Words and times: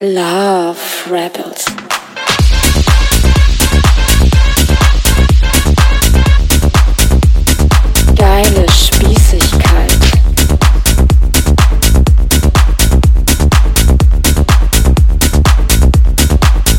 Love 0.00 0.76
Rebels. 1.10 1.64
Geile 8.14 8.70
Spießigkeit. 8.70 9.98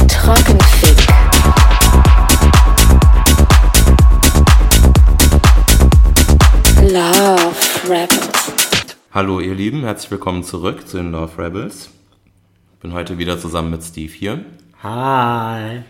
Trockenfick. 0.08 1.08
Love 6.84 7.54
Rebels. 7.90 8.54
Hallo 9.12 9.42
ihr 9.42 9.56
Lieben, 9.56 9.84
herzlich 9.84 10.10
willkommen 10.10 10.46
zurück 10.46 10.88
zu 10.88 10.96
den 10.96 11.12
Love 11.12 11.38
Rebels. 11.38 11.90
Bin 12.82 12.94
heute 12.94 13.18
wieder 13.18 13.38
zusammen 13.38 13.72
mit 13.72 13.84
Steve 13.84 14.14
hier. 14.14 14.46
Hi. 14.82 15.82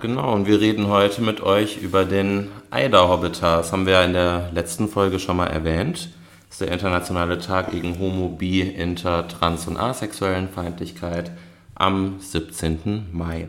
Genau, 0.00 0.32
und 0.32 0.46
wir 0.46 0.60
reden 0.60 0.86
heute 0.86 1.22
mit 1.22 1.40
euch 1.40 1.78
über 1.82 2.04
den 2.04 2.52
Eider-Hobbiter. 2.70 3.56
Das 3.56 3.72
haben 3.72 3.84
wir 3.84 3.94
ja 3.94 4.04
in 4.04 4.12
der 4.12 4.48
letzten 4.52 4.88
Folge 4.88 5.18
schon 5.18 5.38
mal 5.38 5.48
erwähnt. 5.48 6.10
Das 6.46 6.52
ist 6.52 6.60
der 6.60 6.70
internationale 6.70 7.38
Tag 7.40 7.72
gegen 7.72 7.98
Homo, 7.98 8.28
Bi, 8.28 8.60
Inter, 8.60 9.26
Trans 9.26 9.66
und 9.66 9.76
asexuellen 9.76 10.48
Feindlichkeit 10.48 11.32
am 11.74 12.20
17. 12.20 13.08
Mai. 13.10 13.48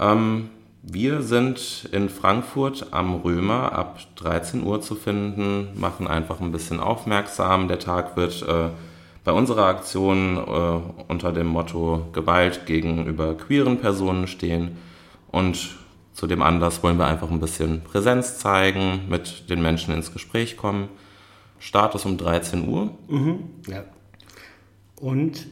Ähm, 0.00 0.48
wir 0.82 1.20
sind 1.20 1.86
in 1.92 2.08
Frankfurt 2.08 2.86
am 2.92 3.16
Römer 3.16 3.74
ab 3.74 3.98
13 4.16 4.62
Uhr 4.62 4.80
zu 4.80 4.94
finden, 4.94 5.78
machen 5.78 6.06
einfach 6.06 6.40
ein 6.40 6.50
bisschen 6.50 6.80
aufmerksam. 6.80 7.68
Der 7.68 7.78
Tag 7.78 8.16
wird 8.16 8.40
äh, 8.48 8.70
bei 9.28 9.34
unserer 9.34 9.66
Aktion 9.66 10.38
äh, 10.38 11.02
unter 11.12 11.32
dem 11.32 11.48
Motto 11.48 12.06
Gewalt 12.14 12.64
gegenüber 12.64 13.36
queeren 13.36 13.76
Personen 13.78 14.26
stehen. 14.26 14.78
Und 15.30 15.76
zu 16.14 16.26
dem 16.26 16.40
Anlass 16.40 16.82
wollen 16.82 16.96
wir 16.96 17.06
einfach 17.06 17.30
ein 17.30 17.38
bisschen 17.38 17.82
Präsenz 17.82 18.38
zeigen, 18.38 19.02
mit 19.10 19.50
den 19.50 19.60
Menschen 19.60 19.92
ins 19.92 20.14
Gespräch 20.14 20.56
kommen. 20.56 20.88
Start 21.58 21.94
ist 21.94 22.06
um 22.06 22.16
13 22.16 22.66
Uhr. 22.70 22.94
Ja. 23.66 23.84
Und 24.96 25.46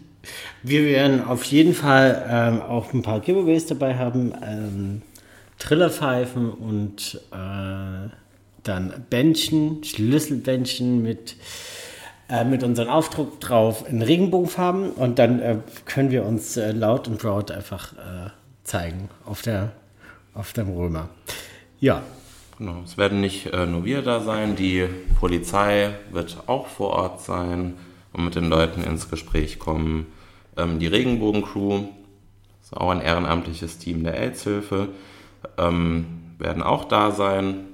wir 0.62 0.82
werden 0.84 1.22
auf 1.22 1.44
jeden 1.44 1.74
Fall 1.74 2.24
ähm, 2.30 2.62
auch 2.62 2.94
ein 2.94 3.02
paar 3.02 3.20
Giveaways 3.20 3.66
dabei 3.66 3.98
haben. 3.98 4.32
Ähm, 4.42 5.02
Trillerpfeifen 5.58 6.50
und 6.50 7.20
äh, 7.30 8.08
dann 8.62 9.04
Bändchen, 9.10 9.84
Schlüsselbändchen 9.84 11.02
mit, 11.02 11.36
äh, 12.28 12.44
mit 12.44 12.62
unserem 12.62 12.88
Aufdruck 12.88 13.40
drauf 13.40 13.84
in 13.88 14.02
Regenbogenfarben. 14.02 14.90
Und 14.90 15.18
dann 15.18 15.40
äh, 15.40 15.56
können 15.84 16.10
wir 16.10 16.24
uns 16.24 16.56
äh, 16.56 16.72
laut 16.72 17.08
und 17.08 17.18
proud 17.18 17.50
einfach 17.50 17.92
äh, 17.92 18.30
zeigen 18.64 19.08
auf, 19.24 19.42
der, 19.42 19.72
auf 20.34 20.52
dem 20.52 20.70
Römer. 20.70 21.08
Ja, 21.80 22.02
Genau, 22.58 22.80
es 22.84 22.96
werden 22.96 23.20
nicht 23.20 23.52
äh, 23.52 23.66
nur 23.66 23.84
wir 23.84 24.00
da 24.00 24.20
sein, 24.20 24.56
die 24.56 24.86
Polizei 25.20 25.90
wird 26.10 26.38
auch 26.46 26.68
vor 26.68 26.90
Ort 26.90 27.20
sein 27.20 27.74
und 28.14 28.24
mit 28.24 28.34
den 28.34 28.48
Leuten 28.48 28.82
ins 28.82 29.10
Gespräch 29.10 29.58
kommen. 29.58 30.06
Ähm, 30.56 30.78
die 30.78 30.86
Regenbogen-Crew, 30.86 31.82
ist 32.62 32.74
auch 32.74 32.90
ein 32.90 33.02
ehrenamtliches 33.02 33.76
Team 33.76 34.04
der 34.04 34.18
AIDS-Hilfe, 34.18 34.88
ähm, 35.58 36.06
werden 36.38 36.62
auch 36.62 36.84
da 36.84 37.10
sein. 37.10 37.66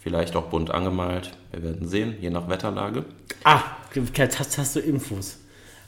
Vielleicht 0.00 0.34
auch 0.34 0.46
bunt 0.46 0.72
angemalt. 0.72 1.36
Wir 1.52 1.62
werden 1.62 1.86
sehen, 1.86 2.16
je 2.20 2.30
nach 2.30 2.48
Wetterlage. 2.48 3.04
Ah, 3.48 3.62
hast, 4.40 4.58
hast 4.58 4.74
du 4.74 4.80
Infos? 4.80 5.38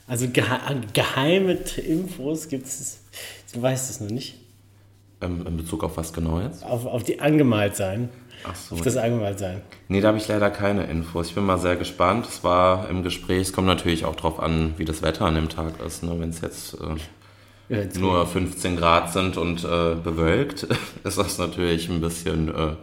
Also 0.07 0.29
gehe 0.29 0.45
geheime 0.93 1.53
Infos 1.53 2.47
gibt 2.47 2.65
es, 2.65 3.01
du 3.53 3.61
weißt 3.61 3.89
es 3.89 3.99
noch 3.99 4.09
nicht, 4.09 4.35
Ähm, 5.21 5.45
in 5.45 5.57
Bezug 5.57 5.83
auf 5.83 5.97
was 5.97 6.13
genau 6.13 6.39
jetzt? 6.39 6.63
auf, 6.63 6.85
auf 6.85 7.03
die 7.03 7.19
angemalt 7.19 7.75
sein. 7.75 8.07
Ach 8.45 8.55
so. 8.55 8.75
Auf 8.75 8.81
das 8.81 8.95
angemalt 8.95 9.37
sein. 9.39 9.61
Nee, 9.89 9.99
da 9.99 10.07
habe 10.07 10.17
ich 10.17 10.27
leider 10.29 10.49
keine 10.49 10.85
Infos. 10.85 11.27
Ich 11.27 11.35
bin 11.35 11.43
mal 11.45 11.57
sehr 11.59 11.75
gespannt. 11.75 12.25
Es 12.29 12.41
war 12.45 12.89
im 12.89 13.03
Gespräch, 13.03 13.41
es 13.41 13.51
kommt 13.53 13.67
natürlich 13.67 14.05
auch 14.05 14.15
drauf 14.15 14.39
an, 14.39 14.75
wie 14.77 14.85
das 14.85 15.01
Wetter 15.01 15.25
an 15.25 15.35
dem 15.35 15.49
Tag 15.49 15.73
ist. 15.85 16.03
Ne? 16.03 16.15
Wenn 16.17 16.29
es 16.29 16.39
jetzt 16.39 16.75
äh, 16.75 16.95
Ja, 17.67 17.81
jetzt- 17.81 17.99
nur 17.99 18.25
15 18.25 18.77
Grad 18.77 19.11
sind 19.11 19.35
und 19.35 19.65
äh, 19.65 19.95
bewölkt, 20.01 20.63
ist 21.03 21.17
das 21.17 21.37
natürlich 21.37 21.89
ein 21.89 21.99
bisschen 21.99 22.47
äh, 22.47 22.75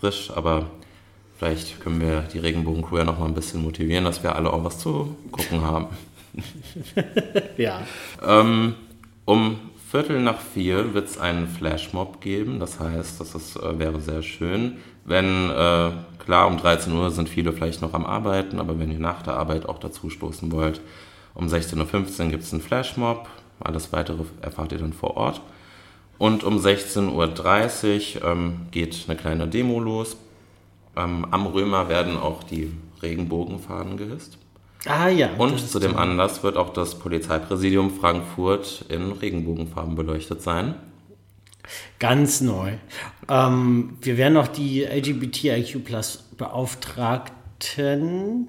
frisch, 0.00 0.32
aber 0.34 0.66
vielleicht 1.42 1.80
können 1.80 2.00
wir 2.00 2.20
die 2.32 2.38
Regenbogencrew 2.38 2.98
ja 2.98 3.04
noch 3.04 3.18
mal 3.18 3.26
ein 3.26 3.34
bisschen 3.34 3.62
motivieren, 3.62 4.04
dass 4.04 4.22
wir 4.22 4.36
alle 4.36 4.52
auch 4.52 4.62
was 4.62 4.78
zu 4.78 5.16
gucken 5.32 5.62
haben. 5.62 5.88
Ja. 7.58 7.82
Ähm, 8.26 8.74
um 9.26 9.58
Viertel 9.90 10.22
nach 10.22 10.40
vier 10.40 10.94
wird 10.94 11.08
es 11.08 11.18
einen 11.18 11.46
Flashmob 11.46 12.22
geben. 12.22 12.58
Das 12.58 12.80
heißt, 12.80 13.20
das 13.20 13.34
ist, 13.34 13.56
äh, 13.56 13.78
wäre 13.78 14.00
sehr 14.00 14.22
schön, 14.22 14.78
wenn, 15.04 15.50
äh, 15.50 15.90
klar, 16.24 16.46
um 16.46 16.56
13 16.56 16.94
Uhr 16.94 17.10
sind 17.10 17.28
viele 17.28 17.52
vielleicht 17.52 17.82
noch 17.82 17.92
am 17.92 18.06
Arbeiten, 18.06 18.58
aber 18.58 18.78
wenn 18.78 18.90
ihr 18.90 18.98
nach 18.98 19.20
der 19.20 19.34
Arbeit 19.34 19.68
auch 19.68 19.78
dazu 19.78 20.08
stoßen 20.08 20.50
wollt, 20.50 20.80
um 21.34 21.48
16.15 21.48 22.24
Uhr 22.24 22.30
gibt 22.30 22.44
es 22.44 22.52
einen 22.54 22.62
Flashmob. 22.62 23.28
Alles 23.60 23.92
weitere 23.92 24.24
erfahrt 24.40 24.72
ihr 24.72 24.78
dann 24.78 24.94
vor 24.94 25.18
Ort. 25.18 25.42
Und 26.16 26.44
um 26.44 26.56
16.30 26.56 28.22
Uhr 28.22 28.30
ähm, 28.30 28.60
geht 28.70 29.04
eine 29.06 29.18
kleine 29.18 29.46
Demo 29.46 29.78
los. 29.78 30.16
Ähm, 30.96 31.26
am 31.30 31.46
Römer 31.46 31.88
werden 31.88 32.16
auch 32.16 32.42
die 32.42 32.72
Regenbogenfahnen 33.02 33.96
gehisst. 33.96 34.38
Ah 34.84 35.08
ja. 35.08 35.30
Und 35.38 35.60
zu 35.60 35.78
dem. 35.78 35.96
Anlass 35.96 36.42
wird 36.42 36.56
auch 36.56 36.70
das 36.70 36.98
Polizeipräsidium 36.98 37.90
Frankfurt 37.90 38.84
in 38.88 39.12
Regenbogenfarben 39.12 39.94
beleuchtet 39.94 40.42
sein. 40.42 40.74
Ganz 42.00 42.40
neu. 42.40 42.72
Ähm, 43.28 43.96
wir 44.00 44.16
werden 44.16 44.36
auch 44.36 44.48
die 44.48 44.82
LGBTIQ 44.82 45.84
Plus 45.84 46.24
Beauftragten 46.36 48.48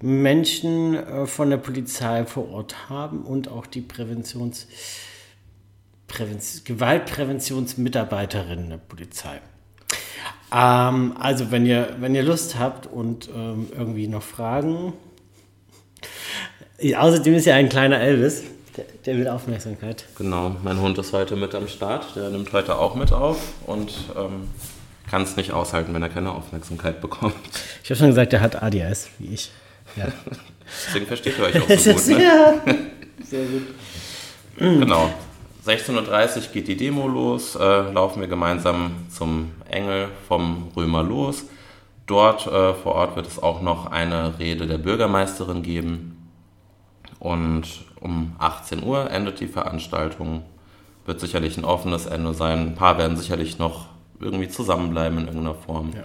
Menschen 0.00 0.94
äh, 0.94 1.26
von 1.26 1.50
der 1.50 1.56
Polizei 1.56 2.24
vor 2.24 2.48
Ort 2.50 2.88
haben 2.88 3.22
und 3.22 3.48
auch 3.48 3.66
die 3.66 3.80
Präventions, 3.80 4.68
Prävenz, 6.06 6.62
Gewaltpräventionsmitarbeiterinnen 6.64 8.70
der 8.70 8.78
Polizei. 8.78 9.40
Ähm, 10.54 11.14
also 11.18 11.50
wenn 11.50 11.66
ihr, 11.66 11.96
wenn 12.00 12.14
ihr 12.14 12.22
Lust 12.22 12.58
habt 12.58 12.86
und 12.86 13.28
ähm, 13.34 13.68
irgendwie 13.76 14.08
noch 14.08 14.22
Fragen. 14.22 14.92
Außerdem 16.96 17.34
ist 17.34 17.44
ja 17.44 17.56
ein 17.56 17.68
kleiner 17.68 18.00
Elvis, 18.00 18.44
der, 18.76 18.84
der 19.04 19.18
will 19.18 19.28
Aufmerksamkeit. 19.28 20.04
Genau, 20.16 20.54
mein 20.62 20.80
Hund 20.80 20.96
ist 20.98 21.12
heute 21.12 21.34
mit 21.36 21.54
am 21.54 21.66
Start. 21.68 22.14
Der 22.16 22.30
nimmt 22.30 22.52
heute 22.52 22.76
auch 22.78 22.94
mit 22.94 23.12
auf 23.12 23.38
und 23.66 23.92
ähm, 24.16 24.48
kann 25.10 25.22
es 25.22 25.36
nicht 25.36 25.52
aushalten, 25.52 25.92
wenn 25.92 26.02
er 26.02 26.08
keine 26.08 26.32
Aufmerksamkeit 26.32 27.00
bekommt. 27.00 27.34
Ich 27.82 27.90
habe 27.90 27.98
schon 27.98 28.08
gesagt, 28.08 28.32
der 28.32 28.40
hat 28.40 28.62
ADS, 28.62 29.08
wie 29.18 29.34
ich. 29.34 29.50
Ja. 29.96 30.06
Deswegen 30.86 31.06
versteht 31.06 31.38
ihr 31.38 31.44
euch 31.44 31.60
auch 31.60 31.68
so 31.78 31.92
gut. 31.92 32.06
Ne? 32.08 32.22
ja. 32.22 32.54
Sehr 33.24 33.44
gut. 33.44 33.62
Genau. 34.58 35.10
16.30 35.68 36.36
Uhr 36.36 36.52
geht 36.54 36.68
die 36.68 36.78
Demo 36.78 37.06
los, 37.06 37.54
äh, 37.54 37.92
laufen 37.92 38.22
wir 38.22 38.28
gemeinsam 38.28 38.92
zum 39.10 39.50
Engel 39.68 40.08
vom 40.26 40.68
Römer 40.74 41.02
los. 41.02 41.44
Dort 42.06 42.46
äh, 42.46 42.72
vor 42.72 42.94
Ort 42.94 43.16
wird 43.16 43.26
es 43.26 43.38
auch 43.42 43.60
noch 43.60 43.84
eine 43.90 44.38
Rede 44.38 44.66
der 44.66 44.78
Bürgermeisterin 44.78 45.62
geben. 45.62 46.30
Und 47.18 47.84
um 48.00 48.34
18 48.38 48.82
Uhr 48.82 49.10
endet 49.10 49.40
die 49.40 49.46
Veranstaltung. 49.46 50.42
Wird 51.04 51.20
sicherlich 51.20 51.58
ein 51.58 51.66
offenes 51.66 52.06
Ende 52.06 52.32
sein. 52.32 52.60
Ein 52.60 52.74
paar 52.74 52.96
werden 52.96 53.18
sicherlich 53.18 53.58
noch 53.58 53.88
irgendwie 54.20 54.48
zusammenbleiben 54.48 55.18
in 55.18 55.26
irgendeiner 55.26 55.54
Form. 55.54 55.90
Ja. 55.94 56.04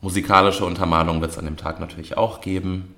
Musikalische 0.00 0.64
Untermalung 0.64 1.20
wird 1.20 1.32
es 1.32 1.38
an 1.38 1.44
dem 1.44 1.58
Tag 1.58 1.78
natürlich 1.78 2.16
auch 2.16 2.40
geben. 2.40 2.94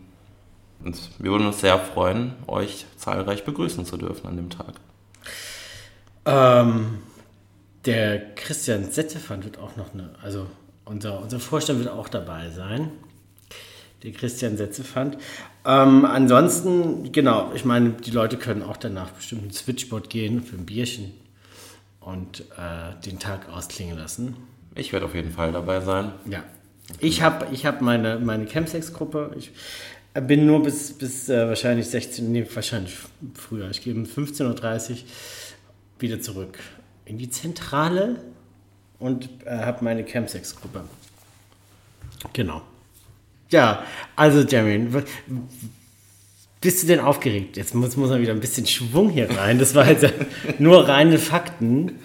Und 0.85 1.01
wir 1.19 1.33
würden 1.33 1.49
uns 1.49 1.61
sehr 1.61 1.81
freuen, 1.81 2.35
euch 2.47 2.87
zahlreich 2.97 3.45
begrüßen 3.45 3.85
zu 3.85 3.97
dürfen 3.97 4.29
an 4.29 4.37
dem 4.37 4.51
Tag. 4.51 4.75
Ähm, 6.29 6.99
der 7.87 8.35
Christian 8.35 8.91
Setzefand 8.91 9.45
wird 9.45 9.59
auch 9.59 9.77
noch 9.77 9.95
eine, 9.95 10.11
also 10.23 10.47
unser, 10.85 11.23
unser 11.23 11.41
Vorstand 11.41 11.79
wird 11.79 11.89
auch 11.89 12.09
dabei 12.09 12.51
sein. 12.51 12.91
Der 14.03 14.13
Christian 14.13 14.57
Setzefand. 14.57 15.17
Ähm, 15.65 16.05
ansonsten, 16.05 17.11
genau, 17.13 17.51
ich 17.55 17.65
meine, 17.65 17.93
die 17.93 18.11
Leute 18.11 18.37
können 18.37 18.63
auch 18.63 18.77
danach 18.77 19.11
bestimmt 19.11 19.45
ins 19.45 19.59
Switchboard 19.61 20.11
gehen 20.11 20.43
für 20.43 20.57
ein 20.57 20.67
Bierchen 20.67 21.13
und 22.01 22.41
äh, 22.41 23.01
den 23.05 23.19
Tag 23.19 23.49
ausklingen 23.49 23.99
lassen. 23.99 24.37
Ich 24.75 24.93
werde 24.93 25.07
auf 25.07 25.15
jeden 25.15 25.33
Fall 25.33 25.51
dabei 25.53 25.81
sein. 25.81 26.13
Ja. 26.31 26.45
Ich 27.01 27.23
habe 27.23 27.49
ich 27.53 27.67
hab 27.67 27.81
meine, 27.81 28.19
meine 28.19 28.47
Chemsex-Gruppe. 28.47 29.35
Ich 29.37 29.51
bin 30.15 30.47
nur 30.47 30.63
bis, 30.63 30.93
bis 30.93 31.29
äh, 31.29 31.49
wahrscheinlich 31.49 31.89
16, 31.89 32.31
nee, 32.31 32.47
wahrscheinlich 32.55 32.97
früher. 33.35 33.71
Ich 33.71 33.83
gehe 33.83 33.95
um 33.95 34.05
15.30 34.05 34.91
Uhr 34.91 34.97
wieder 36.01 36.21
zurück 36.21 36.59
in 37.05 37.19
die 37.19 37.31
Zentrale 37.31 38.23
und 38.99 39.29
äh, 39.45 39.51
habe 39.51 39.85
meine 39.85 40.05
Chemsex-Gruppe. 40.05 40.85
Genau. 42.33 42.63
Ja, 43.51 43.83
also 44.17 44.41
Jeremy, 44.41 45.03
Bist 46.61 46.83
du 46.83 46.87
denn 46.87 47.01
aufgeregt? 47.01 47.57
Jetzt 47.57 47.75
muss, 47.75 47.97
muss 47.97 48.11
man 48.11 48.21
wieder 48.21 48.33
ein 48.33 48.41
bisschen 48.41 48.67
Schwung 48.67 49.09
hier 49.09 49.31
rein. 49.31 49.59
Das 49.59 49.75
war 49.75 49.89
jetzt 49.89 50.13
nur 50.59 50.87
reine 50.89 51.19
Fakten. 51.19 51.99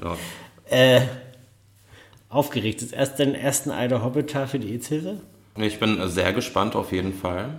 Ja. 0.00 0.16
Äh, 0.70 1.02
aufgeregt. 2.28 2.82
Ist 2.82 2.92
erst 2.92 3.18
den 3.18 3.34
ersten 3.34 3.70
Eider 3.70 4.02
Hobbit-Tag 4.02 4.50
für 4.50 4.58
die 4.58 4.74
EZ-Hilfe? 4.74 5.20
Ich 5.56 5.78
bin 5.78 6.00
äh, 6.00 6.08
sehr 6.08 6.32
gespannt 6.32 6.76
auf 6.76 6.92
jeden 6.92 7.14
Fall. 7.14 7.58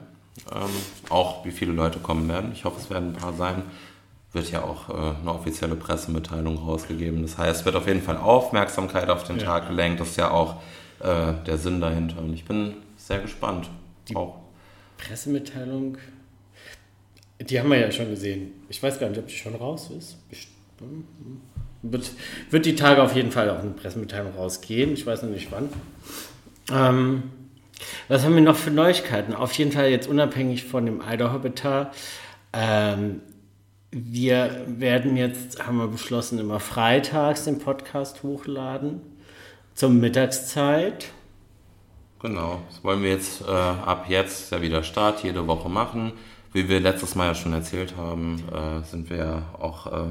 Ähm, 0.53 0.69
auch 1.09 1.45
wie 1.45 1.51
viele 1.51 1.71
Leute 1.71 1.99
kommen 1.99 2.27
werden. 2.27 2.51
Ich 2.53 2.65
hoffe, 2.65 2.79
es 2.79 2.89
werden 2.89 3.09
ein 3.09 3.15
paar 3.15 3.33
sein. 3.33 3.63
Wird 4.35 4.51
ja 4.51 4.63
auch 4.65 4.89
äh, 4.89 4.93
eine 5.21 5.33
offizielle 5.33 5.75
Pressemitteilung 5.75 6.57
rausgegeben. 6.57 7.21
Das 7.21 7.37
heißt, 7.37 7.61
es 7.61 7.65
wird 7.65 7.77
auf 7.77 7.87
jeden 7.87 8.01
Fall 8.01 8.17
Aufmerksamkeit 8.17 9.09
auf 9.09 9.23
den 9.23 9.37
Ja. 9.39 9.45
Tag 9.45 9.69
gelenkt. 9.69 10.01
Das 10.01 10.09
ist 10.09 10.17
ja 10.17 10.29
auch 10.29 10.57
äh, 10.99 11.33
der 11.47 11.57
Sinn 11.57 11.79
dahinter. 11.79 12.19
Und 12.19 12.33
ich 12.33 12.43
bin 12.43 12.73
sehr 12.97 13.19
gespannt. 13.19 13.69
auch. 14.13 14.35
Pressemitteilung. 14.97 15.97
Die 17.39 17.57
haben 17.59 17.69
wir 17.69 17.79
ja 17.79 17.89
schon 17.91 18.09
gesehen. 18.09 18.51
Ich 18.67 18.83
weiß 18.83 18.99
gar 18.99 19.07
nicht, 19.09 19.19
ob 19.19 19.27
die 19.27 19.35
schon 19.35 19.55
raus 19.55 19.89
ist. 19.97 20.17
Wird, 21.81 22.11
wird 22.49 22.65
die 22.65 22.75
Tage 22.75 23.01
auf 23.03 23.15
jeden 23.15 23.31
Fall 23.31 23.49
auch 23.49 23.59
eine 23.59 23.71
Pressemitteilung 23.71 24.33
rausgehen. 24.35 24.91
Ich 24.93 25.05
weiß 25.05 25.23
noch 25.23 25.29
nicht 25.29 25.49
wann. 25.51 25.69
Ähm, 26.71 27.23
was 28.09 28.25
haben 28.25 28.35
wir 28.35 28.41
noch 28.41 28.55
für 28.57 28.71
Neuigkeiten? 28.71 29.33
Auf 29.33 29.53
jeden 29.53 29.71
Fall 29.71 29.89
jetzt 29.89 30.07
unabhängig 30.09 30.65
von 30.65 30.85
dem 30.85 31.01
Eider 31.01 31.31
Hobbitar. 31.31 31.91
Ähm, 32.51 33.21
wir 33.97 34.65
werden 34.68 35.15
jetzt, 35.15 35.65
haben 35.65 35.77
wir 35.77 35.88
beschlossen, 35.88 36.38
immer 36.38 36.59
freitags 36.59 37.45
den 37.45 37.59
Podcast 37.59 38.24
hochladen. 38.24 39.00
Zur 39.74 39.89
Mittagszeit. 39.89 41.13
Genau, 42.19 42.59
das 42.68 42.83
wollen 42.83 43.03
wir 43.03 43.12
jetzt 43.12 43.42
äh, 43.47 43.51
ab 43.51 44.07
jetzt 44.09 44.51
ja 44.51 44.62
wieder 44.62 44.83
Start 44.83 45.24
jede 45.24 45.47
Woche 45.47 45.69
machen. 45.69 46.12
Wie 46.51 46.68
wir 46.68 46.81
letztes 46.81 47.15
Mal 47.15 47.27
ja 47.27 47.36
schon 47.36 47.53
erzählt 47.53 47.95
haben, 47.95 48.44
äh, 48.53 48.83
sind 48.83 49.09
wir 49.09 49.44
auch, 49.57 49.88
äh, 49.88 50.07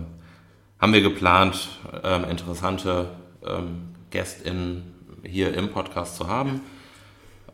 haben 0.79 0.93
wir 0.95 1.03
geplant, 1.03 1.69
ähm, 2.03 2.25
interessante 2.25 3.11
ähm, 3.47 3.95
GästInnen 4.09 4.95
hier 5.25 5.53
im 5.53 5.71
Podcast 5.71 6.17
zu 6.17 6.27
haben 6.27 6.63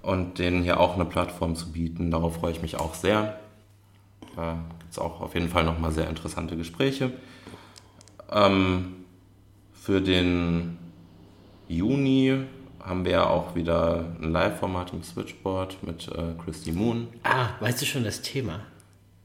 und 0.03 0.39
denen 0.39 0.63
hier 0.63 0.79
auch 0.79 0.95
eine 0.95 1.07
Plattform 1.07 1.57
zu 1.57 1.73
bieten. 1.73 2.13
Darauf 2.13 2.37
freue 2.37 2.53
ich 2.53 2.63
mich 2.63 2.79
auch 2.79 2.95
sehr. 2.95 3.41
Es 4.91 4.99
auch 4.99 5.21
auf 5.21 5.35
jeden 5.35 5.49
Fall 5.49 5.65
nochmal 5.65 5.93
sehr 5.93 6.09
interessante 6.09 6.57
Gespräche. 6.57 7.13
Ähm, 8.31 8.97
für 9.73 10.01
den 10.01 10.79
Juni 11.69 12.45
haben 12.85 13.05
wir 13.05 13.13
ja 13.13 13.27
auch 13.27 13.55
wieder 13.55 14.05
ein 14.21 14.33
Live-Format 14.33 14.93
im 14.93 15.03
Switchboard 15.03 15.77
mit 15.83 16.09
äh, 16.09 16.35
Christy 16.45 16.73
Moon. 16.73 17.09
Ah, 17.23 17.51
weißt 17.61 17.81
du 17.83 17.87
schon 17.87 18.05
das 18.05 18.23
Thema? 18.23 18.61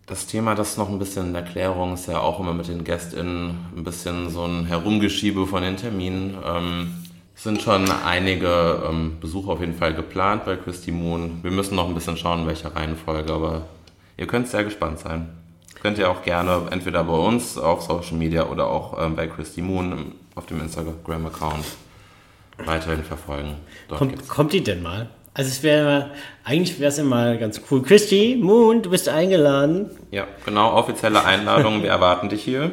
Das 0.05 0.27
Thema, 0.27 0.53
das 0.53 0.71
ist 0.71 0.77
noch 0.77 0.89
ein 0.89 0.99
bisschen 0.99 1.29
in 1.29 1.35
Erklärung, 1.35 1.95
ist 1.95 2.07
ja 2.07 2.19
auch 2.19 2.39
immer 2.39 2.53
mit 2.53 2.67
den 2.67 2.83
GästInnen 2.83 3.57
ein 3.75 3.83
bisschen 3.83 4.29
so 4.29 4.45
ein 4.45 4.65
Herumgeschiebe 4.67 5.47
von 5.47 5.63
den 5.63 5.77
Terminen. 5.77 6.37
Ähm, 6.45 6.93
es 7.35 7.43
sind 7.43 7.61
schon 7.61 7.89
einige 7.89 8.83
ähm, 8.87 9.17
Besuche 9.19 9.51
auf 9.51 9.59
jeden 9.61 9.75
Fall 9.75 9.95
geplant 9.95 10.45
bei 10.45 10.55
Christy 10.57 10.91
Moon. 10.91 11.39
Wir 11.41 11.51
müssen 11.51 11.75
noch 11.75 11.87
ein 11.87 11.95
bisschen 11.95 12.17
schauen, 12.17 12.41
in 12.41 12.47
welcher 12.47 12.75
Reihenfolge, 12.75 13.33
aber 13.33 13.63
ihr 14.15 14.27
könnt 14.27 14.47
sehr 14.47 14.63
gespannt 14.63 14.99
sein. 14.99 15.29
Könnt 15.81 15.97
ihr 15.97 16.09
auch 16.09 16.23
gerne 16.23 16.63
entweder 16.71 17.03
bei 17.03 17.13
uns 17.13 17.57
auf 17.57 17.83
Social 17.83 18.17
Media 18.17 18.45
oder 18.47 18.67
auch 18.67 18.99
ähm, 19.03 19.15
bei 19.15 19.27
Christy 19.27 19.61
Moon 19.61 20.13
auf 20.33 20.45
dem 20.47 20.59
Instagram-Account 20.61 21.65
weiterhin 22.65 23.03
verfolgen. 23.03 23.55
Kommt, 23.89 24.27
kommt 24.27 24.53
die 24.53 24.63
denn 24.63 24.81
mal? 24.81 25.09
Also 25.33 25.49
es 25.49 25.63
wäre, 25.63 26.11
eigentlich 26.45 26.79
wäre 26.79 26.89
es 26.89 27.01
mal 27.03 27.37
ganz 27.37 27.61
cool. 27.69 27.83
Christy, 27.83 28.39
Moon, 28.41 28.81
du 28.81 28.89
bist 28.89 29.09
eingeladen 29.09 29.89
Ja, 30.11 30.25
genau, 30.45 30.73
offizielle 30.73 31.23
Einladung. 31.25 31.83
Wir 31.83 31.89
erwarten 31.89 32.29
dich 32.29 32.41
hier. 32.43 32.71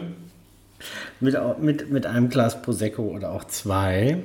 mit, 1.21 1.37
mit, 1.61 1.91
mit 1.91 2.07
einem 2.07 2.29
Glas 2.31 2.63
Prosecco 2.63 3.03
oder 3.03 3.33
auch 3.33 3.45
zwei. 3.45 4.19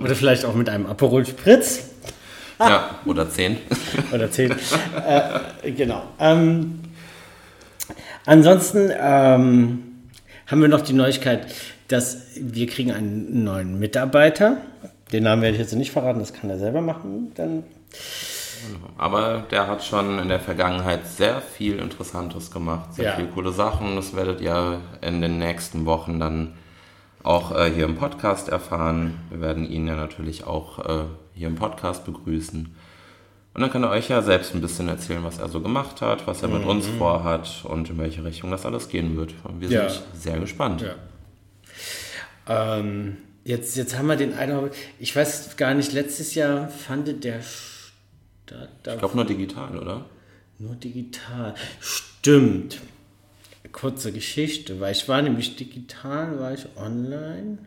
Oder 0.00 0.14
vielleicht 0.14 0.44
auch 0.44 0.54
mit 0.54 0.68
einem 0.68 0.86
Aperol 0.86 1.26
Spritz 1.26 1.90
Ja, 2.60 2.90
oder 3.04 3.28
zehn. 3.28 3.56
oder 4.12 4.30
zehn. 4.30 4.52
äh, 5.06 5.70
genau. 5.72 6.02
Ähm, 6.20 6.80
ansonsten 8.26 8.90
ähm, 8.98 9.82
haben 10.46 10.60
wir 10.60 10.68
noch 10.68 10.82
die 10.82 10.92
Neuigkeit, 10.92 11.46
dass 11.88 12.18
wir 12.36 12.66
kriegen 12.66 12.92
einen 12.92 13.44
neuen 13.44 13.78
Mitarbeiter. 13.78 14.58
Den 15.12 15.24
Namen 15.24 15.42
werde 15.42 15.54
ich 15.54 15.60
jetzt 15.60 15.74
nicht 15.74 15.92
verraten, 15.92 16.18
das 16.18 16.32
kann 16.32 16.50
er 16.50 16.58
selber 16.58 16.80
machen. 16.80 17.32
Dann 17.34 17.62
Aber 18.96 19.44
der 19.50 19.66
hat 19.68 19.84
schon 19.84 20.18
in 20.18 20.28
der 20.28 20.40
Vergangenheit 20.40 21.06
sehr 21.06 21.40
viel 21.40 21.78
Interessantes 21.78 22.50
gemacht, 22.50 22.94
sehr 22.94 23.04
Ja. 23.06 23.16
viele 23.16 23.28
coole 23.28 23.52
Sachen. 23.52 23.96
Das 23.96 24.16
werdet 24.16 24.40
ihr 24.40 24.80
in 25.02 25.20
den 25.20 25.38
nächsten 25.38 25.84
Wochen 25.84 26.18
dann 26.18 26.54
auch 27.22 27.56
äh, 27.56 27.70
hier 27.70 27.84
im 27.84 27.96
Podcast 27.96 28.48
erfahren. 28.48 29.14
Wir 29.30 29.40
werden 29.40 29.68
ihn 29.70 29.86
ja 29.86 29.96
natürlich 29.96 30.46
auch 30.46 30.78
äh, 30.78 31.04
hier 31.34 31.48
im 31.48 31.56
Podcast 31.56 32.04
begrüßen. 32.04 32.74
Und 33.54 33.60
dann 33.60 33.70
kann 33.70 33.84
er 33.84 33.90
euch 33.90 34.08
ja 34.08 34.20
selbst 34.20 34.52
ein 34.54 34.60
bisschen 34.60 34.88
erzählen, 34.88 35.22
was 35.22 35.38
er 35.38 35.48
so 35.48 35.60
gemacht 35.60 36.00
hat, 36.00 36.26
was 36.26 36.42
er 36.42 36.48
mit 36.48 36.64
uns 36.64 36.86
vorhat 36.88 37.64
und 37.64 37.88
in 37.88 37.98
welche 37.98 38.24
Richtung 38.24 38.50
das 38.50 38.66
alles 38.66 38.88
gehen 38.88 39.16
wird. 39.16 39.32
Und 39.44 39.60
wir 39.60 39.68
Ja. 39.70 39.88
sind 39.88 40.02
sehr 40.12 40.38
gespannt. 40.40 40.82
Ja. 40.82 40.96
Ähm, 42.78 43.16
jetzt, 43.44 43.76
jetzt 43.76 43.96
haben 43.96 44.08
wir 44.08 44.16
den 44.16 44.32
Idaho. 44.32 44.70
Ich 44.98 45.14
weiß 45.14 45.56
gar 45.56 45.74
nicht, 45.74 45.92
letztes 45.92 46.34
Jahr 46.34 46.68
fand 46.68 47.22
der 47.24 47.40
statt. 47.42 48.68
Ich 48.86 48.98
glaube 48.98 49.14
nur 49.16 49.24
digital, 49.24 49.78
oder? 49.78 50.04
Nur 50.58 50.74
digital. 50.74 51.54
Stimmt. 51.80 52.80
Kurze 53.72 54.12
Geschichte, 54.12 54.78
weil 54.80 54.92
ich 54.92 55.08
war 55.08 55.20
nämlich 55.22 55.56
digital, 55.56 56.38
war 56.38 56.52
ich 56.54 56.66
online. 56.76 57.58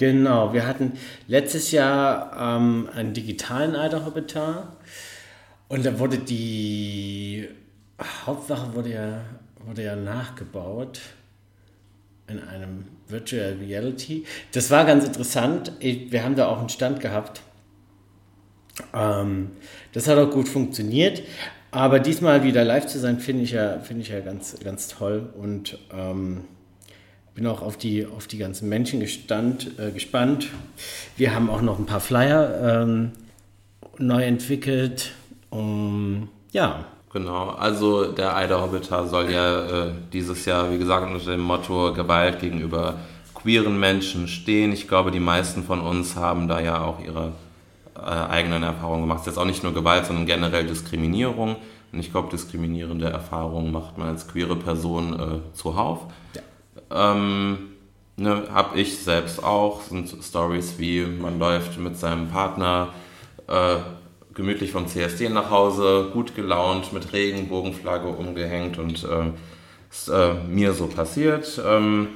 Genau, 0.00 0.54
wir 0.54 0.66
hatten 0.66 0.94
letztes 1.28 1.72
Jahr 1.72 2.32
ähm, 2.56 2.88
einen 2.94 3.12
digitalen 3.12 3.76
Eiderhobbitar 3.76 4.78
und 5.68 5.84
da 5.84 5.98
wurde 5.98 6.16
die 6.16 7.46
Hauptsache 8.24 8.72
wurde 8.74 8.94
ja, 8.94 9.20
wurde 9.62 9.84
ja 9.84 9.96
nachgebaut 9.96 11.02
in 12.28 12.42
einem 12.42 12.86
Virtual 13.08 13.58
Reality. 13.60 14.24
Das 14.52 14.70
war 14.70 14.86
ganz 14.86 15.04
interessant. 15.04 15.72
Wir 15.80 16.24
haben 16.24 16.34
da 16.34 16.46
auch 16.46 16.60
einen 16.60 16.70
Stand 16.70 17.00
gehabt. 17.00 17.42
Ähm, 18.94 19.50
das 19.92 20.08
hat 20.08 20.16
auch 20.16 20.30
gut 20.30 20.48
funktioniert. 20.48 21.22
Aber 21.72 22.00
diesmal 22.00 22.42
wieder 22.42 22.64
live 22.64 22.86
zu 22.86 22.98
sein, 22.98 23.20
finde 23.20 23.42
ich 23.42 23.50
ja, 23.50 23.80
finde 23.80 24.00
ich 24.00 24.08
ja 24.08 24.20
ganz, 24.20 24.58
ganz 24.64 24.88
toll. 24.88 25.28
Und 25.36 25.76
ähm, 25.92 26.44
bin 27.40 27.46
auch 27.46 27.62
auf 27.62 27.78
die, 27.78 28.06
auf 28.06 28.26
die 28.26 28.36
ganzen 28.36 28.68
Menschen 28.68 29.00
gestand, 29.00 29.70
äh, 29.78 29.92
gespannt. 29.92 30.48
Wir 31.16 31.34
haben 31.34 31.48
auch 31.48 31.62
noch 31.62 31.78
ein 31.78 31.86
paar 31.86 32.00
Flyer 32.00 32.82
ähm, 32.82 33.12
neu 33.96 34.22
entwickelt. 34.24 35.12
Um, 35.48 36.28
ja, 36.52 36.84
Genau, 37.12 37.48
also 37.48 38.12
der 38.12 38.36
Eider 38.36 38.62
Hobbiter 38.62 39.08
soll 39.08 39.32
ja 39.32 39.86
äh, 39.86 39.92
dieses 40.12 40.44
Jahr, 40.44 40.70
wie 40.70 40.78
gesagt, 40.78 41.10
unter 41.10 41.30
dem 41.32 41.40
Motto 41.40 41.92
Gewalt 41.92 42.38
gegenüber 42.40 42.98
queeren 43.34 43.80
Menschen 43.80 44.28
stehen. 44.28 44.72
Ich 44.72 44.86
glaube, 44.86 45.10
die 45.10 45.18
meisten 45.18 45.64
von 45.64 45.80
uns 45.80 46.14
haben 46.14 46.46
da 46.46 46.60
ja 46.60 46.84
auch 46.84 47.00
ihre 47.02 47.32
äh, 47.96 48.00
eigenen 48.00 48.62
Erfahrungen 48.62 49.08
gemacht. 49.08 49.26
Jetzt 49.26 49.38
auch 49.38 49.46
nicht 49.46 49.64
nur 49.64 49.72
Gewalt, 49.72 50.06
sondern 50.06 50.26
generell 50.26 50.66
Diskriminierung. 50.66 51.56
Und 51.90 51.98
ich 51.98 52.12
glaube, 52.12 52.28
diskriminierende 52.30 53.08
Erfahrungen 53.08 53.72
macht 53.72 53.98
man 53.98 54.08
als 54.08 54.28
queere 54.28 54.54
Person 54.54 55.18
äh, 55.18 55.56
zuhauf. 55.56 56.06
Ähm, 56.90 57.70
ne, 58.16 58.44
hab 58.52 58.76
ich 58.76 58.98
selbst 58.98 59.42
auch. 59.42 59.82
Sind 59.82 60.12
Stories 60.22 60.78
wie, 60.78 61.02
man 61.02 61.38
läuft 61.38 61.78
mit 61.78 61.96
seinem 61.96 62.28
Partner 62.28 62.88
äh, 63.46 63.76
gemütlich 64.34 64.72
vom 64.72 64.86
CSD 64.86 65.28
nach 65.28 65.50
Hause, 65.50 66.10
gut 66.12 66.34
gelaunt, 66.34 66.92
mit 66.92 67.12
Regenbogenflagge 67.12 68.08
umgehängt 68.08 68.78
und 68.78 69.04
äh, 69.04 69.30
ist 69.90 70.08
äh, 70.08 70.34
mir 70.48 70.72
so 70.72 70.86
passiert. 70.86 71.60
Ähm, 71.64 72.08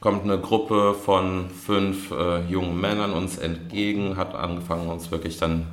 kommt 0.00 0.24
eine 0.24 0.38
Gruppe 0.38 0.94
von 0.94 1.50
fünf 1.50 2.10
äh, 2.10 2.44
jungen 2.46 2.80
Männern 2.80 3.12
uns 3.12 3.36
entgegen, 3.36 4.16
hat 4.16 4.34
angefangen, 4.34 4.88
uns 4.88 5.10
wirklich 5.10 5.38
dann 5.38 5.66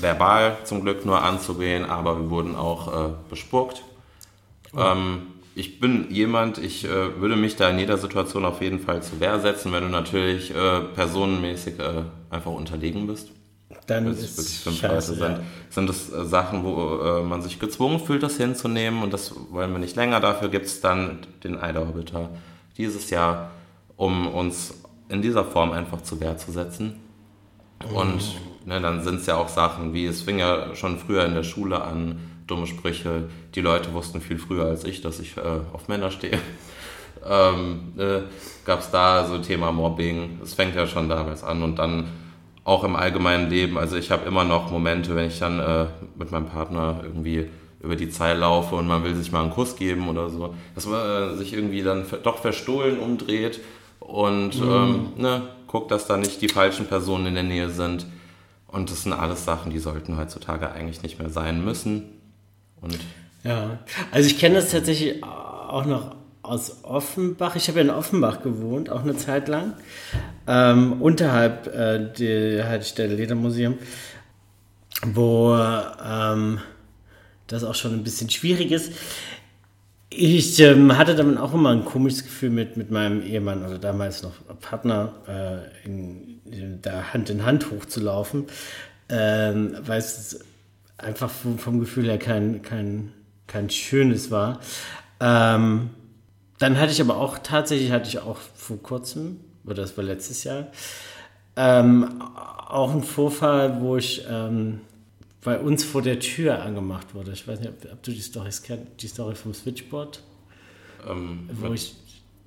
verbal 0.00 0.56
zum 0.64 0.82
Glück 0.82 1.04
nur 1.04 1.22
anzugehen, 1.22 1.84
aber 1.84 2.18
wir 2.18 2.30
wurden 2.30 2.56
auch 2.56 2.88
äh, 2.88 3.10
bespuckt. 3.28 3.82
Ähm, 4.76 5.26
ich 5.54 5.80
bin 5.80 6.06
jemand, 6.10 6.58
ich 6.58 6.84
äh, 6.84 7.20
würde 7.20 7.36
mich 7.36 7.56
da 7.56 7.68
in 7.68 7.78
jeder 7.78 7.98
Situation 7.98 8.44
auf 8.44 8.62
jeden 8.62 8.80
Fall 8.80 9.02
zur 9.02 9.20
Wehr 9.20 9.38
setzen, 9.40 9.72
wenn 9.72 9.84
du 9.84 9.90
natürlich 9.90 10.54
äh, 10.54 10.80
personenmäßig 10.94 11.78
äh, 11.78 12.02
einfach 12.30 12.52
unterlegen 12.52 13.06
bist. 13.06 13.30
dann 13.86 14.06
ist 14.06 14.36
wirklich 14.36 14.58
fünf 14.58 14.78
scheiße, 14.78 15.14
sind, 15.14 15.40
sind 15.70 15.88
das 15.88 16.10
äh, 16.10 16.24
Sachen, 16.24 16.64
wo 16.64 17.00
äh, 17.02 17.22
man 17.22 17.42
sich 17.42 17.58
gezwungen 17.58 18.00
fühlt, 18.00 18.22
das 18.22 18.36
hinzunehmen 18.36 19.02
und 19.02 19.12
das 19.12 19.34
wollen 19.50 19.72
wir 19.72 19.78
nicht 19.78 19.96
länger. 19.96 20.20
Dafür 20.20 20.48
gibt 20.48 20.66
es 20.66 20.80
dann 20.80 21.18
den 21.44 21.58
Eiderorbiter 21.58 22.30
dieses 22.78 23.10
Jahr, 23.10 23.50
um 23.96 24.26
uns 24.28 24.74
in 25.08 25.20
dieser 25.20 25.44
Form 25.44 25.72
einfach 25.72 26.02
zur 26.02 26.20
Wehr 26.20 26.38
zu 26.38 26.52
setzen. 26.52 26.96
Und 27.92 28.22
ne, 28.66 28.80
dann 28.80 29.02
sind 29.02 29.20
es 29.20 29.26
ja 29.26 29.36
auch 29.36 29.48
Sachen 29.48 29.94
wie, 29.94 30.06
es 30.06 30.22
fing 30.22 30.38
ja 30.38 30.74
schon 30.74 30.98
früher 30.98 31.24
in 31.24 31.34
der 31.34 31.42
Schule 31.42 31.82
an, 31.82 32.18
dumme 32.46 32.66
Sprüche. 32.66 33.24
Die 33.54 33.60
Leute 33.60 33.92
wussten 33.92 34.20
viel 34.20 34.38
früher 34.38 34.66
als 34.66 34.84
ich, 34.84 35.00
dass 35.00 35.20
ich 35.20 35.36
äh, 35.36 35.60
auf 35.72 35.88
Männer 35.88 36.10
stehe. 36.10 36.38
ähm, 37.28 37.92
äh, 37.96 38.20
Gab 38.64 38.80
es 38.80 38.90
da 38.90 39.26
so 39.26 39.38
Thema 39.38 39.72
Mobbing. 39.72 40.40
Es 40.42 40.54
fängt 40.54 40.74
ja 40.74 40.86
schon 40.86 41.08
damals 41.08 41.42
an 41.42 41.62
und 41.62 41.78
dann 41.78 42.06
auch 42.64 42.84
im 42.84 42.94
allgemeinen 42.94 43.50
Leben. 43.50 43.76
Also 43.76 43.96
ich 43.96 44.10
habe 44.10 44.26
immer 44.26 44.44
noch 44.44 44.70
Momente, 44.70 45.16
wenn 45.16 45.26
ich 45.26 45.38
dann 45.38 45.58
äh, 45.58 45.86
mit 46.16 46.30
meinem 46.30 46.46
Partner 46.46 47.00
irgendwie 47.02 47.48
über 47.82 47.96
die 47.96 48.10
Zeit 48.10 48.38
laufe 48.38 48.76
und 48.76 48.86
man 48.86 49.02
will 49.02 49.16
sich 49.16 49.32
mal 49.32 49.42
einen 49.42 49.50
Kuss 49.50 49.74
geben 49.74 50.08
oder 50.08 50.30
so, 50.30 50.54
dass 50.74 50.86
man 50.86 51.00
äh, 51.00 51.34
sich 51.34 51.52
irgendwie 51.52 51.82
dann 51.82 52.04
doch 52.22 52.38
verstohlen 52.38 53.00
umdreht 53.00 53.60
und 53.98 54.60
mhm. 54.60 54.70
ähm, 54.70 55.08
ne, 55.16 55.42
guckt, 55.66 55.90
dass 55.90 56.06
da 56.06 56.16
nicht 56.16 56.40
die 56.40 56.48
falschen 56.48 56.86
Personen 56.86 57.26
in 57.26 57.34
der 57.34 57.42
Nähe 57.42 57.70
sind. 57.70 58.06
Und 58.72 58.90
das 58.90 59.02
sind 59.02 59.12
alles 59.12 59.44
Sachen, 59.44 59.70
die 59.70 59.78
sollten 59.78 60.16
heutzutage 60.16 60.72
eigentlich 60.72 61.02
nicht 61.02 61.18
mehr 61.18 61.28
sein 61.28 61.62
müssen. 61.64 62.04
Und 62.80 62.98
ja, 63.44 63.78
also 64.10 64.28
ich 64.28 64.38
kenne 64.38 64.56
das 64.56 64.70
tatsächlich 64.70 65.22
auch 65.22 65.84
noch 65.84 66.16
aus 66.42 66.82
Offenbach. 66.82 67.54
Ich 67.54 67.68
habe 67.68 67.78
ja 67.78 67.84
in 67.84 67.90
Offenbach 67.90 68.42
gewohnt, 68.42 68.90
auch 68.90 69.02
eine 69.02 69.16
Zeit 69.16 69.48
lang. 69.48 69.74
Ähm, 70.46 71.00
unterhalb 71.00 71.66
äh, 71.68 72.12
der 72.12 72.68
Haltestelle 72.68 73.14
Ledermuseum, 73.14 73.78
wo 75.06 75.54
ähm, 75.54 76.58
das 77.46 77.64
auch 77.64 77.74
schon 77.74 77.92
ein 77.92 78.04
bisschen 78.04 78.30
schwierig 78.30 78.72
ist. 78.72 78.92
Ich 80.08 80.58
ähm, 80.60 80.96
hatte 80.98 81.14
dann 81.14 81.38
auch 81.38 81.54
immer 81.54 81.70
ein 81.70 81.84
komisches 81.84 82.24
Gefühl 82.24 82.50
mit, 82.50 82.76
mit 82.76 82.90
meinem 82.90 83.22
Ehemann 83.22 83.64
oder 83.64 83.78
damals 83.78 84.22
noch 84.22 84.32
Partner 84.60 85.14
äh, 85.26 85.86
in, 85.86 86.40
da 86.80 87.12
Hand 87.12 87.30
in 87.30 87.44
Hand 87.44 87.70
hochzulaufen, 87.70 88.46
ähm, 89.08 89.76
weil 89.84 89.98
es 89.98 90.40
einfach 90.98 91.30
vom, 91.30 91.58
vom, 91.58 91.80
Gefühl 91.80 92.06
her 92.06 92.18
kein, 92.18 92.62
kein, 92.62 93.12
kein 93.46 93.70
schönes 93.70 94.30
war. 94.30 94.60
Ähm, 95.20 95.90
dann 96.58 96.78
hatte 96.78 96.92
ich 96.92 97.00
aber 97.00 97.16
auch, 97.16 97.38
tatsächlich 97.38 97.90
hatte 97.90 98.08
ich 98.08 98.20
auch 98.20 98.38
vor 98.54 98.80
kurzem, 98.82 99.40
oder 99.64 99.82
das 99.82 99.96
war 99.96 100.04
letztes 100.04 100.44
Jahr, 100.44 100.68
ähm, 101.56 102.22
auch 102.22 102.92
einen 102.92 103.02
Vorfall, 103.02 103.80
wo 103.80 103.96
ich 103.96 104.24
ähm, 104.30 104.80
bei 105.42 105.58
uns 105.58 105.84
vor 105.84 106.02
der 106.02 106.20
Tür 106.20 106.62
angemacht 106.62 107.14
wurde. 107.14 107.32
Ich 107.32 107.46
weiß 107.46 107.60
nicht, 107.60 107.70
ob, 107.70 107.92
ob 107.92 108.02
du 108.02 108.12
die 108.12 108.20
Storys 108.20 108.62
kennst, 108.62 108.86
die 109.00 109.08
Story 109.08 109.34
vom 109.34 109.52
Switchboard. 109.52 110.22
Ähm, 111.08 111.48
wo 111.52 111.72
ich, 111.72 111.96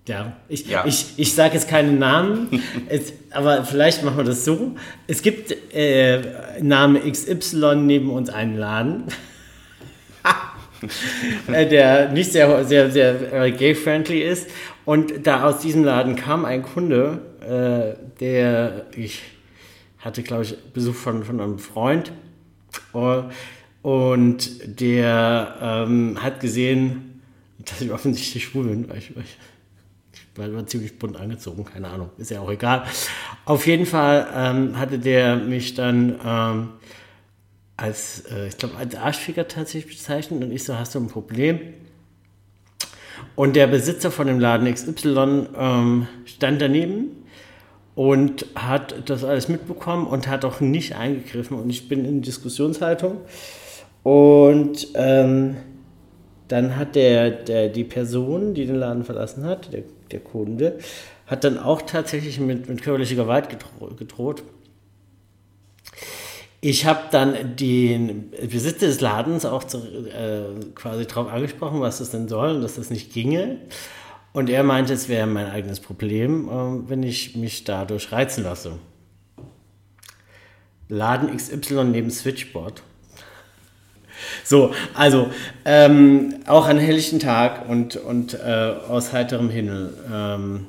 ja, 0.07 0.33
ich, 0.47 0.67
ja. 0.67 0.85
ich, 0.85 1.13
ich 1.17 1.33
sage 1.33 1.55
jetzt 1.55 1.67
keine 1.67 1.91
Namen, 1.91 2.61
es, 2.89 3.13
aber 3.31 3.63
vielleicht 3.63 4.03
machen 4.03 4.17
wir 4.17 4.23
das 4.23 4.45
so. 4.45 4.75
Es 5.07 5.21
gibt 5.21 5.55
äh, 5.73 6.61
Name 6.61 6.99
XY 7.11 7.75
neben 7.77 8.09
uns 8.09 8.29
einen 8.29 8.57
Laden. 8.57 9.03
Äh, 11.47 11.67
der 11.67 12.11
nicht 12.11 12.31
sehr, 12.31 12.63
sehr, 12.65 12.91
sehr 12.91 13.33
äh, 13.33 13.51
gay-friendly 13.51 14.21
ist. 14.21 14.49
Und 14.83 15.25
da 15.25 15.43
aus 15.45 15.59
diesem 15.59 15.83
Laden 15.83 16.15
kam 16.15 16.45
ein 16.45 16.61
Kunde, 16.61 17.21
äh, 17.41 17.97
der, 18.19 18.85
ich 18.95 19.21
hatte, 19.97 20.21
glaube 20.21 20.43
ich, 20.43 20.55
Besuch 20.73 20.93
von, 20.93 21.23
von 21.23 21.41
einem 21.41 21.57
Freund. 21.57 22.11
Uh, 22.93 23.23
und 23.81 24.79
der 24.79 25.55
ähm, 25.61 26.17
hat 26.21 26.39
gesehen, 26.39 27.21
dass 27.59 27.81
ich 27.81 27.91
offensichtlich 27.91 28.43
schwul 28.43 28.65
bin, 28.65 28.89
weil 28.89 28.97
ich, 28.97 29.15
weil 29.15 29.23
ich 29.23 29.37
war 30.37 30.67
ziemlich 30.67 30.99
bunt 30.99 31.17
angezogen, 31.17 31.65
keine 31.65 31.89
Ahnung, 31.89 32.09
ist 32.17 32.31
ja 32.31 32.41
auch 32.41 32.51
egal. 32.51 32.83
Auf 33.45 33.67
jeden 33.67 33.85
Fall 33.85 34.27
ähm, 34.35 34.77
hatte 34.77 34.99
der 34.99 35.37
mich 35.37 35.73
dann 35.73 36.19
ähm, 36.25 36.69
als, 37.77 38.23
äh, 38.31 38.47
ich 38.47 38.57
glaube, 38.57 38.75
als 38.77 38.95
Arschficker 38.95 39.47
tatsächlich 39.47 39.97
bezeichnet 39.97 40.43
und 40.43 40.51
ich 40.51 40.63
so, 40.63 40.77
hast 40.77 40.95
du 40.95 40.99
ein 40.99 41.07
Problem? 41.07 41.59
Und 43.35 43.55
der 43.55 43.67
Besitzer 43.67 44.11
von 44.11 44.27
dem 44.27 44.39
Laden 44.39 44.71
XY 44.73 45.47
ähm, 45.57 46.07
stand 46.25 46.61
daneben 46.61 47.25
und 47.95 48.45
hat 48.55 49.09
das 49.09 49.23
alles 49.23 49.47
mitbekommen 49.49 50.07
und 50.07 50.27
hat 50.27 50.45
auch 50.45 50.59
nicht 50.61 50.95
eingegriffen. 50.95 51.57
Und 51.57 51.69
ich 51.69 51.87
bin 51.89 52.05
in 52.05 52.21
Diskussionshaltung. 52.21 53.17
Und 54.03 54.89
ähm, 54.93 55.57
dann 56.47 56.77
hat 56.77 56.95
der, 56.95 57.31
der, 57.31 57.69
die 57.69 57.83
Person, 57.83 58.53
die 58.53 58.65
den 58.65 58.75
Laden 58.75 59.03
verlassen 59.03 59.45
hat, 59.45 59.73
der, 59.73 59.83
der 60.11 60.19
Kunde, 60.19 60.79
hat 61.27 61.43
dann 61.43 61.57
auch 61.57 61.81
tatsächlich 61.81 62.39
mit, 62.39 62.69
mit 62.69 62.81
körperlicher 62.81 63.15
Gewalt 63.15 63.49
gedroht. 63.97 64.43
Ich 66.61 66.85
habe 66.85 67.01
dann 67.11 67.55
den 67.55 68.31
Besitzer 68.31 68.87
des 68.87 69.01
Ladens 69.01 69.45
auch 69.45 69.63
zu, 69.63 69.77
äh, 69.77 70.45
quasi 70.73 71.05
darauf 71.05 71.31
angesprochen, 71.31 71.79
was 71.81 71.99
das 71.99 72.09
denn 72.09 72.27
soll 72.27 72.55
und 72.55 72.61
dass 72.61 72.75
das 72.75 72.89
nicht 72.89 73.13
ginge. 73.13 73.59
Und 74.33 74.49
er 74.49 74.63
meinte, 74.63 74.93
es 74.93 75.07
wäre 75.07 75.27
mein 75.27 75.47
eigenes 75.47 75.79
Problem, 75.79 76.49
äh, 76.49 76.89
wenn 76.89 77.03
ich 77.03 77.35
mich 77.35 77.63
dadurch 77.63 78.11
reizen 78.11 78.43
lasse. 78.43 78.79
Laden 80.89 81.35
XY 81.35 81.85
neben 81.85 82.11
Switchboard. 82.11 82.83
So, 84.43 84.73
also 84.93 85.29
ähm, 85.65 86.35
auch 86.47 86.67
an 86.67 86.77
helllichen 86.77 87.19
Tag 87.19 87.67
und, 87.69 87.95
und 87.95 88.33
äh, 88.33 88.73
aus 88.87 89.13
heiterem 89.13 89.49
Himmel. 89.49 89.93
Ähm, 90.11 90.67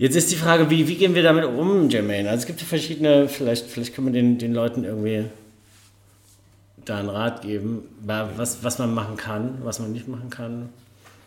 Jetzt 0.00 0.16
ist 0.16 0.30
die 0.30 0.36
Frage, 0.36 0.70
wie, 0.70 0.88
wie 0.88 0.94
gehen 0.94 1.14
wir 1.14 1.22
damit 1.22 1.44
um, 1.44 1.90
Jermaine? 1.90 2.30
Also 2.30 2.40
es 2.40 2.46
gibt 2.46 2.62
ja 2.62 2.66
verschiedene, 2.66 3.28
vielleicht, 3.28 3.66
vielleicht 3.66 3.94
können 3.94 4.06
wir 4.06 4.14
den, 4.14 4.38
den 4.38 4.54
Leuten 4.54 4.84
irgendwie 4.84 5.26
da 6.86 7.00
einen 7.00 7.10
Rat 7.10 7.42
geben, 7.42 7.82
was, 8.00 8.64
was 8.64 8.78
man 8.78 8.94
machen 8.94 9.18
kann, 9.18 9.58
was 9.62 9.78
man 9.78 9.92
nicht 9.92 10.08
machen 10.08 10.30
kann. 10.30 10.70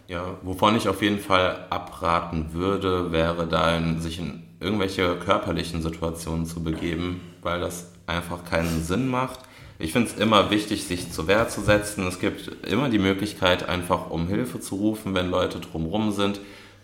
Ja, 0.08 0.38
wovon 0.42 0.76
ich 0.76 0.88
auf 0.88 1.04
jeden 1.04 1.20
Fall 1.20 1.68
abraten 1.70 2.54
würde, 2.54 3.12
wäre 3.12 3.46
da 3.46 3.80
sich 4.00 4.18
in 4.18 4.42
irgendwelche 4.60 5.18
körperlichen 5.18 5.84
Situationen 5.84 6.48
zu 6.48 6.64
begeben, 6.64 7.22
weil 7.44 7.60
das 7.60 7.92
einfach 8.08 8.44
keinen 8.44 8.84
Sinn 8.84 9.08
macht. 9.08 9.40
Ich 9.84 9.92
finde 9.92 10.10
es 10.10 10.18
immer 10.18 10.50
wichtig, 10.50 10.86
sich 10.86 11.12
zur 11.12 11.28
Wehr 11.28 11.50
zu 11.50 11.62
setzen. 11.62 12.08
Es 12.08 12.20
gibt 12.20 12.66
immer 12.66 12.90
die 12.90 13.00
Möglichkeit, 13.00 13.68
einfach 13.68 14.10
um 14.10 14.28
Hilfe 14.28 14.60
zu 14.60 14.76
rufen, 14.76 15.14
wenn 15.14 15.30
Leute 15.30 15.60
drumherum 15.60 16.12
sind 16.12 16.40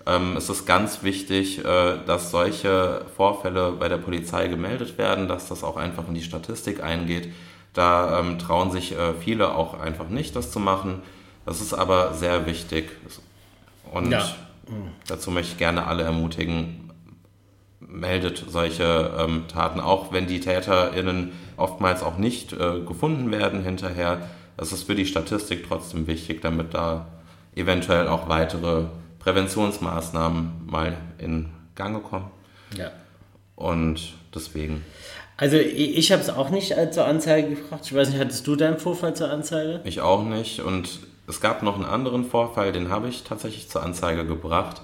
ähm, 0.06 0.38
es 0.38 0.50
ist 0.50 0.66
ganz 0.66 1.04
wichtig, 1.04 1.64
äh, 1.64 1.98
dass 2.06 2.32
solche 2.32 3.06
Vorfälle 3.16 3.74
bei 3.74 3.90
der 3.90 3.98
Polizei 3.98 4.48
gemeldet 4.48 4.98
werden, 4.98 5.28
dass 5.28 5.48
das 5.48 5.64
auch 5.64 5.78
einfach 5.78 6.08
in 6.08 6.14
die 6.14 6.24
Statistik 6.24 6.82
eingeht. 6.84 7.32
Da 7.74 8.20
ähm, 8.20 8.40
trauen 8.40 8.72
sich 8.72 8.94
äh, 8.94 9.14
viele 9.14 9.56
auch 9.56 9.80
einfach 9.80 10.10
nicht, 10.10 10.36
das 10.36 10.52
zu 10.52 10.60
machen. 10.60 11.02
Das 11.46 11.62
ist 11.62 11.74
aber 11.74 12.14
sehr 12.14 12.46
wichtig. 12.46 12.90
Und 13.92 14.12
ja. 14.12 14.24
dazu 15.08 15.32
möchte 15.32 15.54
ich 15.54 15.58
gerne 15.58 15.86
alle 15.86 16.04
ermutigen, 16.04 16.79
meldet 17.80 18.44
solche 18.48 19.12
ähm, 19.18 19.46
Taten, 19.48 19.80
auch 19.80 20.12
wenn 20.12 20.28
die 20.28 20.40
TäterInnen 20.40 21.32
oftmals 21.58 22.04
auch 22.04 22.18
nicht 22.18 22.54
äh, 22.54 22.82
gefunden 22.82 23.32
werden 23.32 23.64
hinterher. 23.64 24.30
Es 24.58 24.72
ist 24.72 24.84
für 24.84 24.96
die 24.96 25.06
Statistik 25.06 25.66
trotzdem 25.68 26.08
wichtig, 26.08 26.42
damit 26.42 26.74
da 26.74 27.08
eventuell 27.56 28.08
auch 28.08 28.28
weitere 28.28 28.86
Präventionsmaßnahmen 29.20 30.66
mal 30.66 30.98
in 31.18 31.50
Gang 31.76 32.04
kommen. 32.04 32.30
Ja. 32.78 32.92
Und 33.56 34.14
deswegen. 34.34 34.86
Also 35.38 35.56
ich, 35.56 36.12
habe 36.12 36.22
es 36.22 36.30
auch 36.30 36.50
nicht 36.50 36.76
zur 36.92 37.06
Anzeige 37.06 37.56
gebracht. 37.56 37.82
Ich 37.86 37.96
weiß 37.96 38.10
nicht, 38.10 38.20
hattest 38.20 38.46
du 38.46 38.58
deinen 38.58 38.78
Vorfall 38.78 39.16
zur 39.16 39.30
Anzeige? 39.30 39.80
Ich 39.86 40.02
auch 40.02 40.24
nicht. 40.24 40.60
Und 40.60 41.00
es 41.28 41.40
gab 41.40 41.64
noch 41.64 41.76
einen 41.76 41.86
anderen 41.86 42.26
Vorfall, 42.26 42.74
den 42.74 42.90
habe 42.90 43.08
ich 43.08 43.24
tatsächlich 43.24 43.70
zur 43.70 43.84
Anzeige 43.84 44.26
gebracht. 44.26 44.82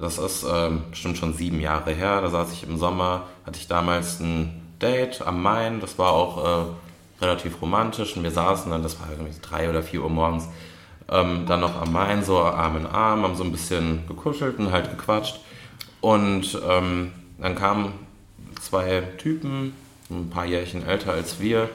Das 0.00 0.18
ist 0.18 0.46
ähm, 0.48 0.82
bestimmt 0.90 1.18
schon 1.18 1.34
sieben 1.34 1.60
Jahre 1.60 1.92
her. 1.92 2.20
Da 2.20 2.30
saß 2.30 2.52
ich 2.52 2.62
im 2.62 2.78
Sommer, 2.78 3.24
hatte 3.44 3.58
ich 3.58 3.66
damals 3.66 4.20
ein 4.20 4.62
Date 4.80 5.26
am 5.26 5.42
Main. 5.42 5.80
Das 5.80 5.98
war 5.98 6.12
auch 6.12 6.44
äh, 6.44 7.24
relativ 7.24 7.60
romantisch. 7.60 8.16
Und 8.16 8.22
wir 8.22 8.30
saßen 8.30 8.70
dann, 8.70 8.82
das 8.82 9.00
war 9.00 9.08
irgendwie 9.10 9.34
drei 9.42 9.68
oder 9.68 9.82
vier 9.82 10.02
Uhr 10.02 10.10
morgens, 10.10 10.48
ähm, 11.10 11.46
dann 11.46 11.60
noch 11.60 11.80
am 11.80 11.92
Main, 11.92 12.22
so 12.22 12.38
Arm 12.38 12.76
in 12.76 12.86
Arm, 12.86 13.22
haben 13.22 13.34
so 13.34 13.42
ein 13.42 13.50
bisschen 13.50 14.06
gekuschelt 14.06 14.58
und 14.58 14.70
halt 14.70 14.90
gequatscht. 14.90 15.40
Und 16.00 16.60
ähm, 16.68 17.12
dann 17.38 17.56
kamen 17.56 17.92
zwei 18.60 19.02
Typen, 19.18 19.74
ein 20.10 20.30
paar 20.30 20.44
Jährchen 20.44 20.86
älter 20.86 21.12
als 21.12 21.40
wir, 21.40 21.68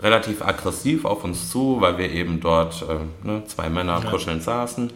relativ 0.00 0.42
aggressiv 0.42 1.04
auf 1.04 1.24
uns 1.24 1.50
zu, 1.50 1.80
weil 1.80 1.98
wir 1.98 2.10
eben 2.10 2.40
dort 2.40 2.82
äh, 2.82 3.26
ne, 3.26 3.44
zwei 3.46 3.68
Männer 3.68 4.00
ja. 4.02 4.10
kuschelnd 4.10 4.42
saßen. 4.42 4.92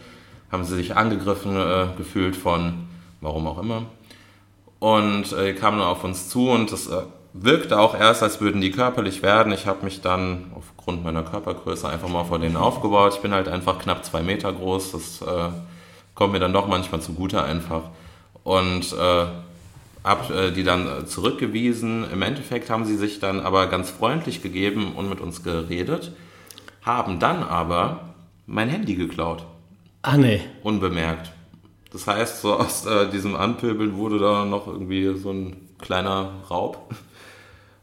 Haben 0.51 0.63
sie 0.63 0.75
sich 0.75 0.95
angegriffen 0.95 1.55
äh, 1.55 1.87
gefühlt 1.97 2.35
von, 2.35 2.87
warum 3.21 3.47
auch 3.47 3.59
immer. 3.59 3.83
Und 4.79 5.33
äh, 5.33 5.53
kamen 5.53 5.79
dann 5.79 5.87
auf 5.87 6.03
uns 6.03 6.29
zu 6.29 6.49
und 6.49 6.71
das 6.71 6.87
äh, 6.87 7.01
wirkte 7.33 7.79
auch 7.79 7.95
erst, 7.95 8.23
als 8.23 8.41
würden 8.41 8.61
die 8.61 8.71
körperlich 8.71 9.21
werden. 9.21 9.53
Ich 9.53 9.67
habe 9.67 9.83
mich 9.83 10.01
dann 10.01 10.51
aufgrund 10.55 11.03
meiner 11.03 11.23
Körpergröße 11.23 11.87
einfach 11.87 12.09
mal 12.09 12.23
vor 12.23 12.39
denen 12.39 12.57
aufgebaut. 12.57 13.13
Ich 13.15 13.21
bin 13.21 13.33
halt 13.33 13.47
einfach 13.47 13.79
knapp 13.79 14.03
zwei 14.03 14.23
Meter 14.23 14.51
groß. 14.51 14.91
Das 14.93 15.21
äh, 15.21 15.49
kommt 16.15 16.33
mir 16.33 16.39
dann 16.39 16.53
doch 16.53 16.67
manchmal 16.67 17.01
zugute 17.01 17.43
einfach. 17.43 17.83
Und 18.43 18.93
äh, 18.93 19.25
habe 20.03 20.33
äh, 20.33 20.51
die 20.51 20.63
dann 20.63 21.05
zurückgewiesen. 21.05 22.09
Im 22.11 22.21
Endeffekt 22.21 22.69
haben 22.69 22.85
sie 22.85 22.95
sich 22.95 23.19
dann 23.19 23.41
aber 23.41 23.67
ganz 23.67 23.89
freundlich 23.89 24.41
gegeben 24.41 24.93
und 24.95 25.09
mit 25.09 25.19
uns 25.19 25.43
geredet. 25.43 26.11
haben 26.81 27.19
dann 27.19 27.43
aber 27.43 28.13
mein 28.47 28.69
Handy 28.69 28.95
geklaut. 28.95 29.45
Ach 30.01 30.17
nee. 30.17 30.41
Unbemerkt. 30.63 31.31
Das 31.91 32.07
heißt, 32.07 32.41
so 32.41 32.53
aus 32.53 32.85
äh, 32.85 33.09
diesem 33.09 33.35
Anpöbeln 33.35 33.95
wurde 33.95 34.19
da 34.19 34.45
noch 34.45 34.67
irgendwie 34.67 35.17
so 35.17 35.31
ein 35.31 35.57
kleiner 35.79 36.33
Raub. 36.49 36.93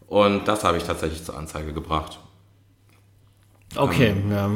Und 0.06 0.46
das 0.46 0.62
habe 0.64 0.76
ich 0.76 0.84
tatsächlich 0.84 1.24
zur 1.24 1.36
Anzeige 1.36 1.72
gebracht. 1.72 2.20
Okay, 3.74 4.14
ja. 4.30 4.50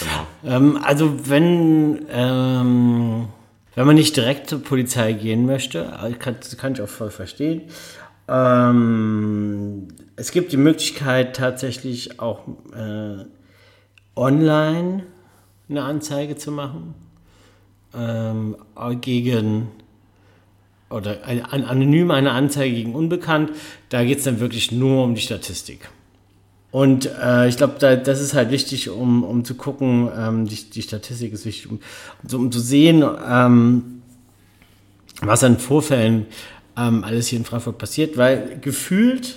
Genau. 0.00 0.26
Ähm, 0.44 0.78
also 0.82 1.28
wenn, 1.28 2.06
ähm, 2.10 3.28
wenn 3.74 3.86
man 3.86 3.96
nicht 3.96 4.16
direkt 4.16 4.48
zur 4.48 4.62
Polizei 4.62 5.12
gehen 5.12 5.46
möchte, 5.46 5.92
äh, 6.02 6.12
kann, 6.12 6.36
das 6.40 6.56
kann 6.56 6.72
ich 6.72 6.80
auch 6.80 6.88
voll 6.88 7.10
verstehen. 7.10 7.62
Ähm, 8.28 9.88
es 10.16 10.32
gibt 10.32 10.52
die 10.52 10.56
Möglichkeit 10.56 11.36
tatsächlich 11.36 12.20
auch 12.20 12.40
äh, 12.74 13.24
online 14.14 15.04
eine 15.68 15.82
Anzeige 15.82 16.36
zu 16.36 16.52
machen 16.52 16.94
ähm, 17.94 18.56
gegen 19.00 19.68
oder 20.88 21.24
ein, 21.24 21.44
ein, 21.44 21.64
anonym 21.64 22.10
eine 22.10 22.30
Anzeige 22.30 22.74
gegen 22.74 22.94
Unbekannt. 22.94 23.50
Da 23.88 24.04
geht 24.04 24.18
es 24.18 24.24
dann 24.24 24.38
wirklich 24.38 24.70
nur 24.70 25.02
um 25.02 25.14
die 25.14 25.20
Statistik. 25.20 25.88
Und 26.70 27.10
äh, 27.20 27.48
ich 27.48 27.56
glaube, 27.56 27.76
da, 27.78 27.96
das 27.96 28.20
ist 28.20 28.34
halt 28.34 28.50
wichtig, 28.50 28.90
um, 28.90 29.24
um 29.24 29.44
zu 29.44 29.54
gucken, 29.54 30.10
ähm, 30.16 30.46
die, 30.46 30.56
die 30.70 30.82
Statistik 30.82 31.32
ist 31.32 31.46
wichtig, 31.46 31.70
um, 31.70 31.80
um, 32.22 32.40
um 32.40 32.52
zu 32.52 32.60
sehen, 32.60 33.04
ähm, 33.26 34.02
was 35.22 35.42
an 35.42 35.58
Vorfällen 35.58 36.26
ähm, 36.76 37.02
alles 37.02 37.28
hier 37.28 37.38
in 37.38 37.44
Frankfurt 37.44 37.78
passiert, 37.78 38.16
weil 38.16 38.58
gefühlt 38.60 39.36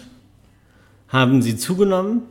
haben 1.08 1.42
sie 1.42 1.56
zugenommen. 1.56 2.24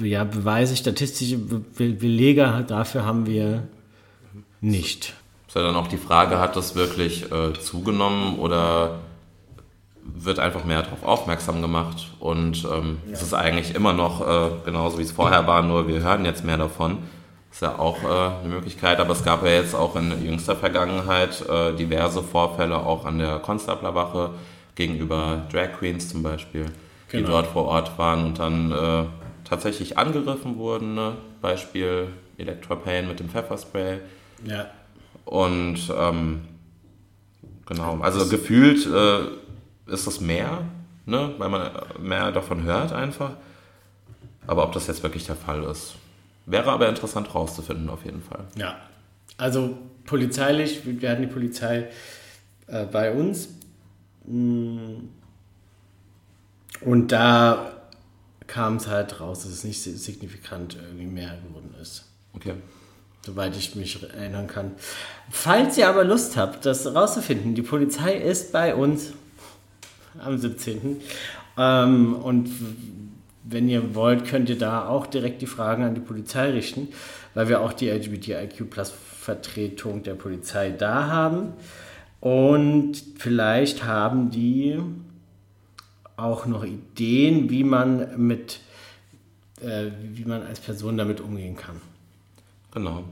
Ja, 0.00 0.24
Beweise, 0.24 0.76
statistische 0.76 1.38
Be 1.38 1.60
Belege 1.92 2.64
dafür 2.66 3.04
haben 3.04 3.26
wir 3.26 3.64
nicht. 4.60 5.14
Ist 5.46 5.56
ja 5.56 5.62
dann 5.62 5.76
auch 5.76 5.88
die 5.88 5.96
Frage, 5.96 6.38
hat 6.38 6.56
das 6.56 6.74
wirklich 6.74 7.30
äh, 7.32 7.54
zugenommen 7.54 8.38
oder 8.38 8.98
wird 10.02 10.38
einfach 10.38 10.64
mehr 10.64 10.82
darauf 10.82 11.02
aufmerksam 11.02 11.60
gemacht 11.60 12.08
und 12.18 12.64
ähm, 12.64 12.98
ja. 13.06 13.12
es 13.12 13.22
ist 13.22 13.34
eigentlich 13.34 13.74
immer 13.74 13.92
noch 13.92 14.26
äh, 14.26 14.50
genauso 14.64 14.98
wie 14.98 15.02
es 15.02 15.12
vorher 15.12 15.46
war, 15.46 15.62
nur 15.62 15.86
wir 15.86 16.02
hören 16.02 16.24
jetzt 16.24 16.44
mehr 16.44 16.56
davon. 16.56 16.98
Ist 17.50 17.62
ja 17.62 17.78
auch 17.78 18.02
äh, 18.02 18.40
eine 18.40 18.48
Möglichkeit, 18.48 19.00
aber 19.00 19.12
es 19.12 19.24
gab 19.24 19.42
ja 19.44 19.50
jetzt 19.50 19.74
auch 19.74 19.96
in 19.96 20.24
jüngster 20.24 20.54
Vergangenheit 20.54 21.46
äh, 21.48 21.74
diverse 21.74 22.22
Vorfälle 22.22 22.76
auch 22.76 23.04
an 23.04 23.18
der 23.18 23.38
Konstablerwache 23.38 24.30
gegenüber 24.74 25.42
Drag 25.50 25.72
Queens 25.78 26.08
zum 26.08 26.22
Beispiel, 26.22 26.66
genau. 27.08 27.26
die 27.26 27.32
dort 27.32 27.46
vor 27.46 27.64
Ort 27.64 27.98
waren 27.98 28.26
und 28.26 28.38
dann 28.38 28.70
äh, 28.70 29.04
tatsächlich 29.48 29.98
angegriffen 29.98 30.56
wurden. 30.56 30.94
Ne? 30.94 31.16
Beispiel 31.40 32.08
Electropain 32.36 33.08
mit 33.08 33.20
dem 33.20 33.28
Pfefferspray. 33.28 34.00
Ja. 34.44 34.70
Und 35.24 35.92
ähm, 35.96 36.40
genau, 37.66 37.98
also 38.00 38.28
gefühlt 38.28 38.86
äh, 38.86 39.92
ist 39.92 40.06
das 40.06 40.20
mehr, 40.20 40.62
ne? 41.06 41.34
weil 41.38 41.48
man 41.48 41.70
mehr 42.00 42.32
davon 42.32 42.62
hört 42.62 42.92
einfach. 42.92 43.32
Aber 44.46 44.64
ob 44.64 44.72
das 44.72 44.86
jetzt 44.86 45.02
wirklich 45.02 45.26
der 45.26 45.36
Fall 45.36 45.62
ist, 45.64 45.96
wäre 46.46 46.70
aber 46.70 46.88
interessant 46.88 47.34
rauszufinden 47.34 47.90
auf 47.90 48.04
jeden 48.04 48.22
Fall. 48.22 48.44
Ja, 48.56 48.76
also 49.36 49.76
polizeilich, 50.06 50.80
wir 50.84 51.10
hatten 51.10 51.22
die 51.22 51.28
Polizei 51.28 51.88
äh, 52.66 52.84
bei 52.86 53.12
uns 53.12 53.50
mm. 54.24 54.94
und 56.80 57.12
da 57.12 57.77
kam 58.48 58.76
es 58.76 58.88
halt 58.88 59.20
raus, 59.20 59.44
dass 59.44 59.52
es 59.52 59.62
nicht 59.62 59.80
signifikant 59.80 60.76
irgendwie 60.76 61.06
mehr 61.06 61.38
geworden 61.46 61.74
ist. 61.80 62.06
Okay. 62.34 62.54
Soweit 63.24 63.56
ich 63.56 63.76
mich 63.76 64.02
erinnern 64.02 64.46
kann. 64.46 64.72
Falls 65.30 65.76
ihr 65.76 65.88
aber 65.88 66.02
Lust 66.02 66.36
habt, 66.36 66.64
das 66.66 66.92
rauszufinden, 66.92 67.54
die 67.54 67.62
Polizei 67.62 68.14
ist 68.14 68.52
bei 68.52 68.74
uns 68.74 69.12
am 70.18 70.38
17. 70.38 71.00
Ähm, 71.58 72.14
und 72.14 72.50
wenn 73.44 73.68
ihr 73.68 73.94
wollt, 73.94 74.24
könnt 74.24 74.48
ihr 74.48 74.58
da 74.58 74.88
auch 74.88 75.06
direkt 75.06 75.42
die 75.42 75.46
Fragen 75.46 75.84
an 75.84 75.94
die 75.94 76.00
Polizei 76.00 76.50
richten, 76.50 76.88
weil 77.34 77.48
wir 77.48 77.60
auch 77.60 77.72
die 77.72 77.88
LGBTIQ 77.90 78.70
Plus 78.70 78.90
Vertretung 78.90 80.02
der 80.02 80.14
Polizei 80.14 80.70
da 80.70 81.08
haben. 81.08 81.52
Und 82.20 82.94
vielleicht 83.18 83.84
haben 83.84 84.30
die 84.30 84.78
auch 86.18 86.46
noch 86.46 86.64
Ideen, 86.64 87.48
wie 87.48 87.64
man 87.64 88.26
mit, 88.26 88.60
äh, 89.60 89.86
wie 90.02 90.24
man 90.24 90.42
als 90.42 90.60
Person 90.60 90.98
damit 90.98 91.20
umgehen 91.20 91.56
kann. 91.56 91.80
Genau. 92.72 93.04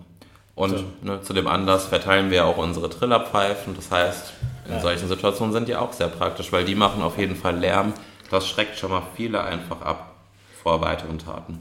Und 0.54 0.70
so. 0.70 0.84
ne, 1.02 1.20
zu 1.22 1.32
dem 1.32 1.46
Anlass 1.46 1.86
verteilen 1.86 2.30
wir 2.30 2.46
auch 2.46 2.56
unsere 2.56 2.90
Trillerpfeifen. 2.90 3.76
Das 3.76 3.90
heißt, 3.90 4.32
in 4.66 4.72
ja. 4.74 4.80
solchen 4.80 5.08
Situationen 5.08 5.52
sind 5.52 5.68
die 5.68 5.76
auch 5.76 5.92
sehr 5.92 6.08
praktisch, 6.08 6.50
weil 6.50 6.64
die 6.64 6.74
machen 6.74 7.02
auf 7.02 7.18
jeden 7.18 7.36
Fall 7.36 7.56
Lärm. 7.56 7.92
Das 8.30 8.48
schreckt 8.48 8.78
schon 8.78 8.90
mal 8.90 9.02
viele 9.14 9.42
einfach 9.42 9.82
ab 9.82 10.16
vor 10.62 10.80
weiteren 10.80 11.18
Taten. 11.18 11.60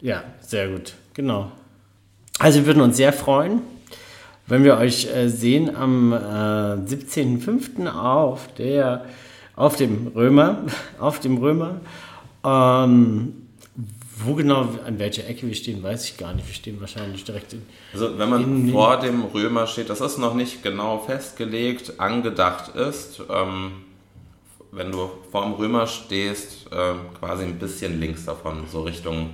Ja, 0.00 0.24
sehr 0.40 0.68
gut. 0.68 0.94
Genau. 1.14 1.52
Also 2.38 2.60
wir 2.60 2.66
würden 2.66 2.82
uns 2.82 2.96
sehr 2.96 3.12
freuen, 3.12 3.62
wenn 4.46 4.64
wir 4.64 4.76
euch 4.76 5.06
äh, 5.06 5.28
sehen 5.28 5.74
am 5.74 6.12
äh, 6.12 6.16
17.05. 6.16 7.88
auf 7.88 8.48
auf 9.56 9.76
dem 9.76 10.08
Römer, 10.14 10.64
auf 10.98 11.20
dem 11.20 11.38
Römer. 11.38 11.80
Ähm, 12.44 13.34
wo 14.24 14.34
genau, 14.34 14.68
an 14.86 14.98
welcher 14.98 15.26
Ecke 15.26 15.46
wir 15.46 15.54
stehen, 15.54 15.82
weiß 15.82 16.04
ich 16.04 16.16
gar 16.16 16.32
nicht. 16.34 16.46
Wir 16.46 16.54
stehen 16.54 16.80
wahrscheinlich 16.80 17.24
direkt 17.24 17.54
in. 17.54 17.62
Also, 17.92 18.18
wenn 18.18 18.28
man 18.28 18.70
vor 18.70 18.98
dem 18.98 19.24
Römer 19.24 19.66
steht, 19.66 19.90
das 19.90 20.00
ist 20.00 20.18
noch 20.18 20.34
nicht 20.34 20.62
genau 20.62 20.98
festgelegt, 20.98 21.98
angedacht 21.98 22.74
ist, 22.76 23.22
ähm, 23.30 23.72
wenn 24.70 24.92
du 24.92 25.10
vor 25.30 25.42
dem 25.42 25.52
Römer 25.54 25.86
stehst, 25.86 26.66
ähm, 26.72 27.00
quasi 27.18 27.44
ein 27.44 27.58
bisschen 27.58 28.00
links 28.00 28.24
davon, 28.24 28.64
so 28.70 28.82
Richtung 28.82 29.30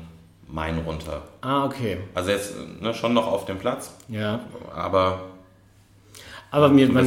Main 0.50 0.78
runter. 0.78 1.22
Ah, 1.42 1.64
okay. 1.66 1.98
Also 2.14 2.30
jetzt 2.30 2.54
ne, 2.80 2.94
schon 2.94 3.12
noch 3.12 3.26
auf 3.26 3.44
dem 3.44 3.58
Platz. 3.58 3.92
Ja. 4.08 4.40
Aber. 4.74 5.20
Aber 6.50 6.70
mir, 6.70 6.88
man, 6.88 7.06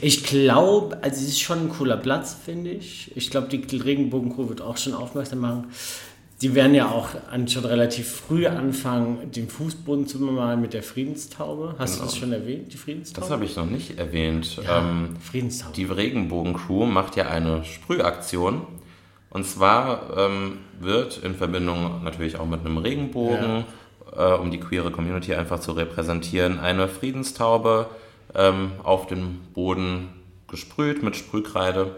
ich 0.00 0.24
glaube, 0.24 0.98
also 1.00 1.16
es 1.16 1.28
ist 1.28 1.40
schon 1.40 1.60
ein 1.60 1.68
cooler 1.68 1.96
Platz, 1.96 2.36
finde 2.44 2.70
ich. 2.70 3.12
Ich 3.14 3.30
glaube, 3.30 3.48
die 3.48 3.76
Regenbogenkurve 3.76 4.50
wird 4.50 4.62
auch 4.62 4.76
schon 4.76 4.94
aufmerksam 4.94 5.40
machen. 5.40 5.66
Die 6.42 6.56
werden 6.56 6.74
ja 6.74 6.90
auch 6.90 7.10
an, 7.30 7.46
schon 7.46 7.64
relativ 7.64 8.08
früh 8.08 8.46
anfangen, 8.46 9.30
den 9.30 9.48
Fußboden 9.48 10.08
zu 10.08 10.18
bemalen 10.18 10.60
mit 10.60 10.72
der 10.72 10.82
Friedenstaube. 10.82 11.76
Hast 11.78 11.94
genau. 11.94 12.06
du 12.06 12.10
das 12.10 12.18
schon 12.18 12.32
erwähnt, 12.32 12.72
die 12.72 12.76
Friedenstaube? 12.76 13.20
Das 13.20 13.30
habe 13.30 13.44
ich 13.44 13.54
noch 13.54 13.66
nicht 13.66 13.96
erwähnt. 13.98 14.58
Ja, 14.62 14.80
ähm, 14.80 15.10
Friedenstaube. 15.22 15.74
Die 15.76 15.84
Regenbogen-Crew 15.84 16.86
macht 16.86 17.14
ja 17.16 17.28
eine 17.28 17.64
Sprühaktion. 17.64 18.62
Und 19.30 19.46
zwar 19.46 20.16
ähm, 20.18 20.58
wird 20.80 21.18
in 21.18 21.34
Verbindung 21.34 22.02
natürlich 22.02 22.38
auch 22.38 22.46
mit 22.46 22.60
einem 22.60 22.78
Regenbogen, 22.78 23.64
ja. 24.16 24.34
äh, 24.34 24.38
um 24.38 24.50
die 24.50 24.58
queere 24.58 24.90
Community 24.90 25.34
einfach 25.34 25.60
zu 25.60 25.72
repräsentieren, 25.72 26.58
eine 26.58 26.88
Friedenstaube 26.88 27.86
ähm, 28.34 28.72
auf 28.82 29.06
den 29.06 29.40
Boden 29.54 30.08
gesprüht 30.48 31.02
mit 31.02 31.16
Sprühkreide. 31.16 31.96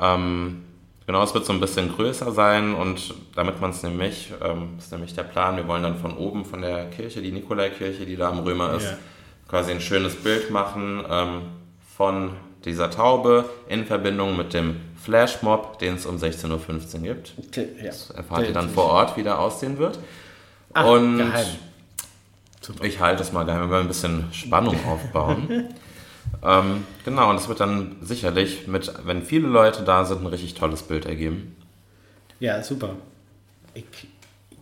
Ähm, 0.00 0.62
Genau, 1.06 1.24
es 1.24 1.34
wird 1.34 1.44
so 1.44 1.52
ein 1.52 1.60
bisschen 1.60 1.92
größer 1.92 2.30
sein 2.32 2.74
und 2.74 3.14
damit 3.34 3.60
man 3.60 3.70
es 3.70 3.82
nämlich, 3.82 4.32
ähm, 4.40 4.74
ist 4.78 4.92
nämlich 4.92 5.14
der 5.14 5.24
Plan, 5.24 5.56
wir 5.56 5.66
wollen 5.66 5.82
dann 5.82 5.98
von 5.98 6.16
oben 6.16 6.44
von 6.44 6.62
der 6.62 6.90
Kirche, 6.90 7.20
die 7.20 7.32
Nikolaikirche, 7.32 8.06
die 8.06 8.16
da 8.16 8.30
am 8.30 8.38
Römer 8.38 8.74
ist, 8.74 8.84
ja. 8.84 8.98
quasi 9.48 9.72
ein 9.72 9.80
schönes 9.80 10.14
Bild 10.14 10.50
machen 10.50 11.04
ähm, 11.10 11.42
von 11.96 12.30
dieser 12.64 12.90
Taube 12.90 13.46
in 13.68 13.84
Verbindung 13.84 14.36
mit 14.36 14.54
dem 14.54 14.76
Flashmob, 15.02 15.80
den 15.80 15.96
es 15.96 16.06
um 16.06 16.16
16.15 16.16 16.94
Uhr 16.94 17.00
gibt. 17.00 17.34
Okay, 17.48 17.68
ja. 17.78 17.86
Das 17.86 18.10
erfahrt 18.10 18.46
ihr 18.46 18.52
dann 18.52 18.70
vor 18.70 18.84
Ort, 18.84 19.16
wie 19.16 19.24
der 19.24 19.40
aussehen 19.40 19.78
wird. 19.78 19.98
Ach, 20.72 20.86
und 20.86 21.18
geheim. 21.18 21.46
Ich 22.82 23.00
halte 23.00 23.22
es 23.22 23.32
mal 23.32 23.44
geheim, 23.44 23.62
wir 23.62 23.70
wollen 23.70 23.82
ein 23.82 23.88
bisschen 23.88 24.32
Spannung 24.32 24.76
aufbauen. 24.86 25.68
Ähm, 26.42 26.84
genau, 27.04 27.30
und 27.30 27.36
es 27.36 27.48
wird 27.48 27.60
dann 27.60 27.96
sicherlich 28.00 28.66
mit, 28.66 28.92
wenn 29.04 29.22
viele 29.22 29.48
Leute 29.48 29.82
da 29.82 30.04
sind, 30.04 30.22
ein 30.22 30.26
richtig 30.26 30.54
tolles 30.54 30.82
Bild 30.82 31.06
ergeben. 31.06 31.56
Ja, 32.40 32.62
super. 32.62 32.96
Ich, 33.74 33.84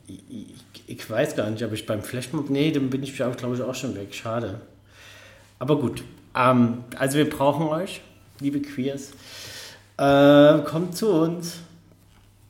ich, 0.06 0.82
ich 0.86 1.10
weiß 1.10 1.36
gar 1.36 1.48
nicht, 1.50 1.64
ob 1.64 1.72
ich 1.72 1.86
beim 1.86 2.02
Flashmob, 2.02 2.50
nee, 2.50 2.70
dann 2.70 2.90
bin 2.90 3.02
ich, 3.02 3.14
glaube 3.14 3.54
ich, 3.54 3.62
auch 3.62 3.74
schon 3.74 3.94
weg. 3.94 4.14
Schade. 4.14 4.60
Aber 5.58 5.78
gut. 5.78 6.02
Ähm, 6.34 6.84
also 6.98 7.18
wir 7.18 7.28
brauchen 7.28 7.66
euch, 7.68 8.00
liebe 8.40 8.60
Queers. 8.60 9.12
Äh, 9.96 10.62
kommt 10.64 10.96
zu 10.96 11.12
uns. 11.12 11.58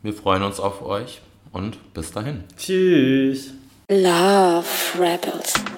Wir 0.02 0.14
freuen 0.14 0.42
uns 0.42 0.60
auf 0.60 0.82
euch 0.82 1.20
und 1.52 1.92
bis 1.92 2.12
dahin. 2.12 2.44
Tschüss. 2.56 3.52
Love 3.90 4.94
Rebels. 5.00 5.69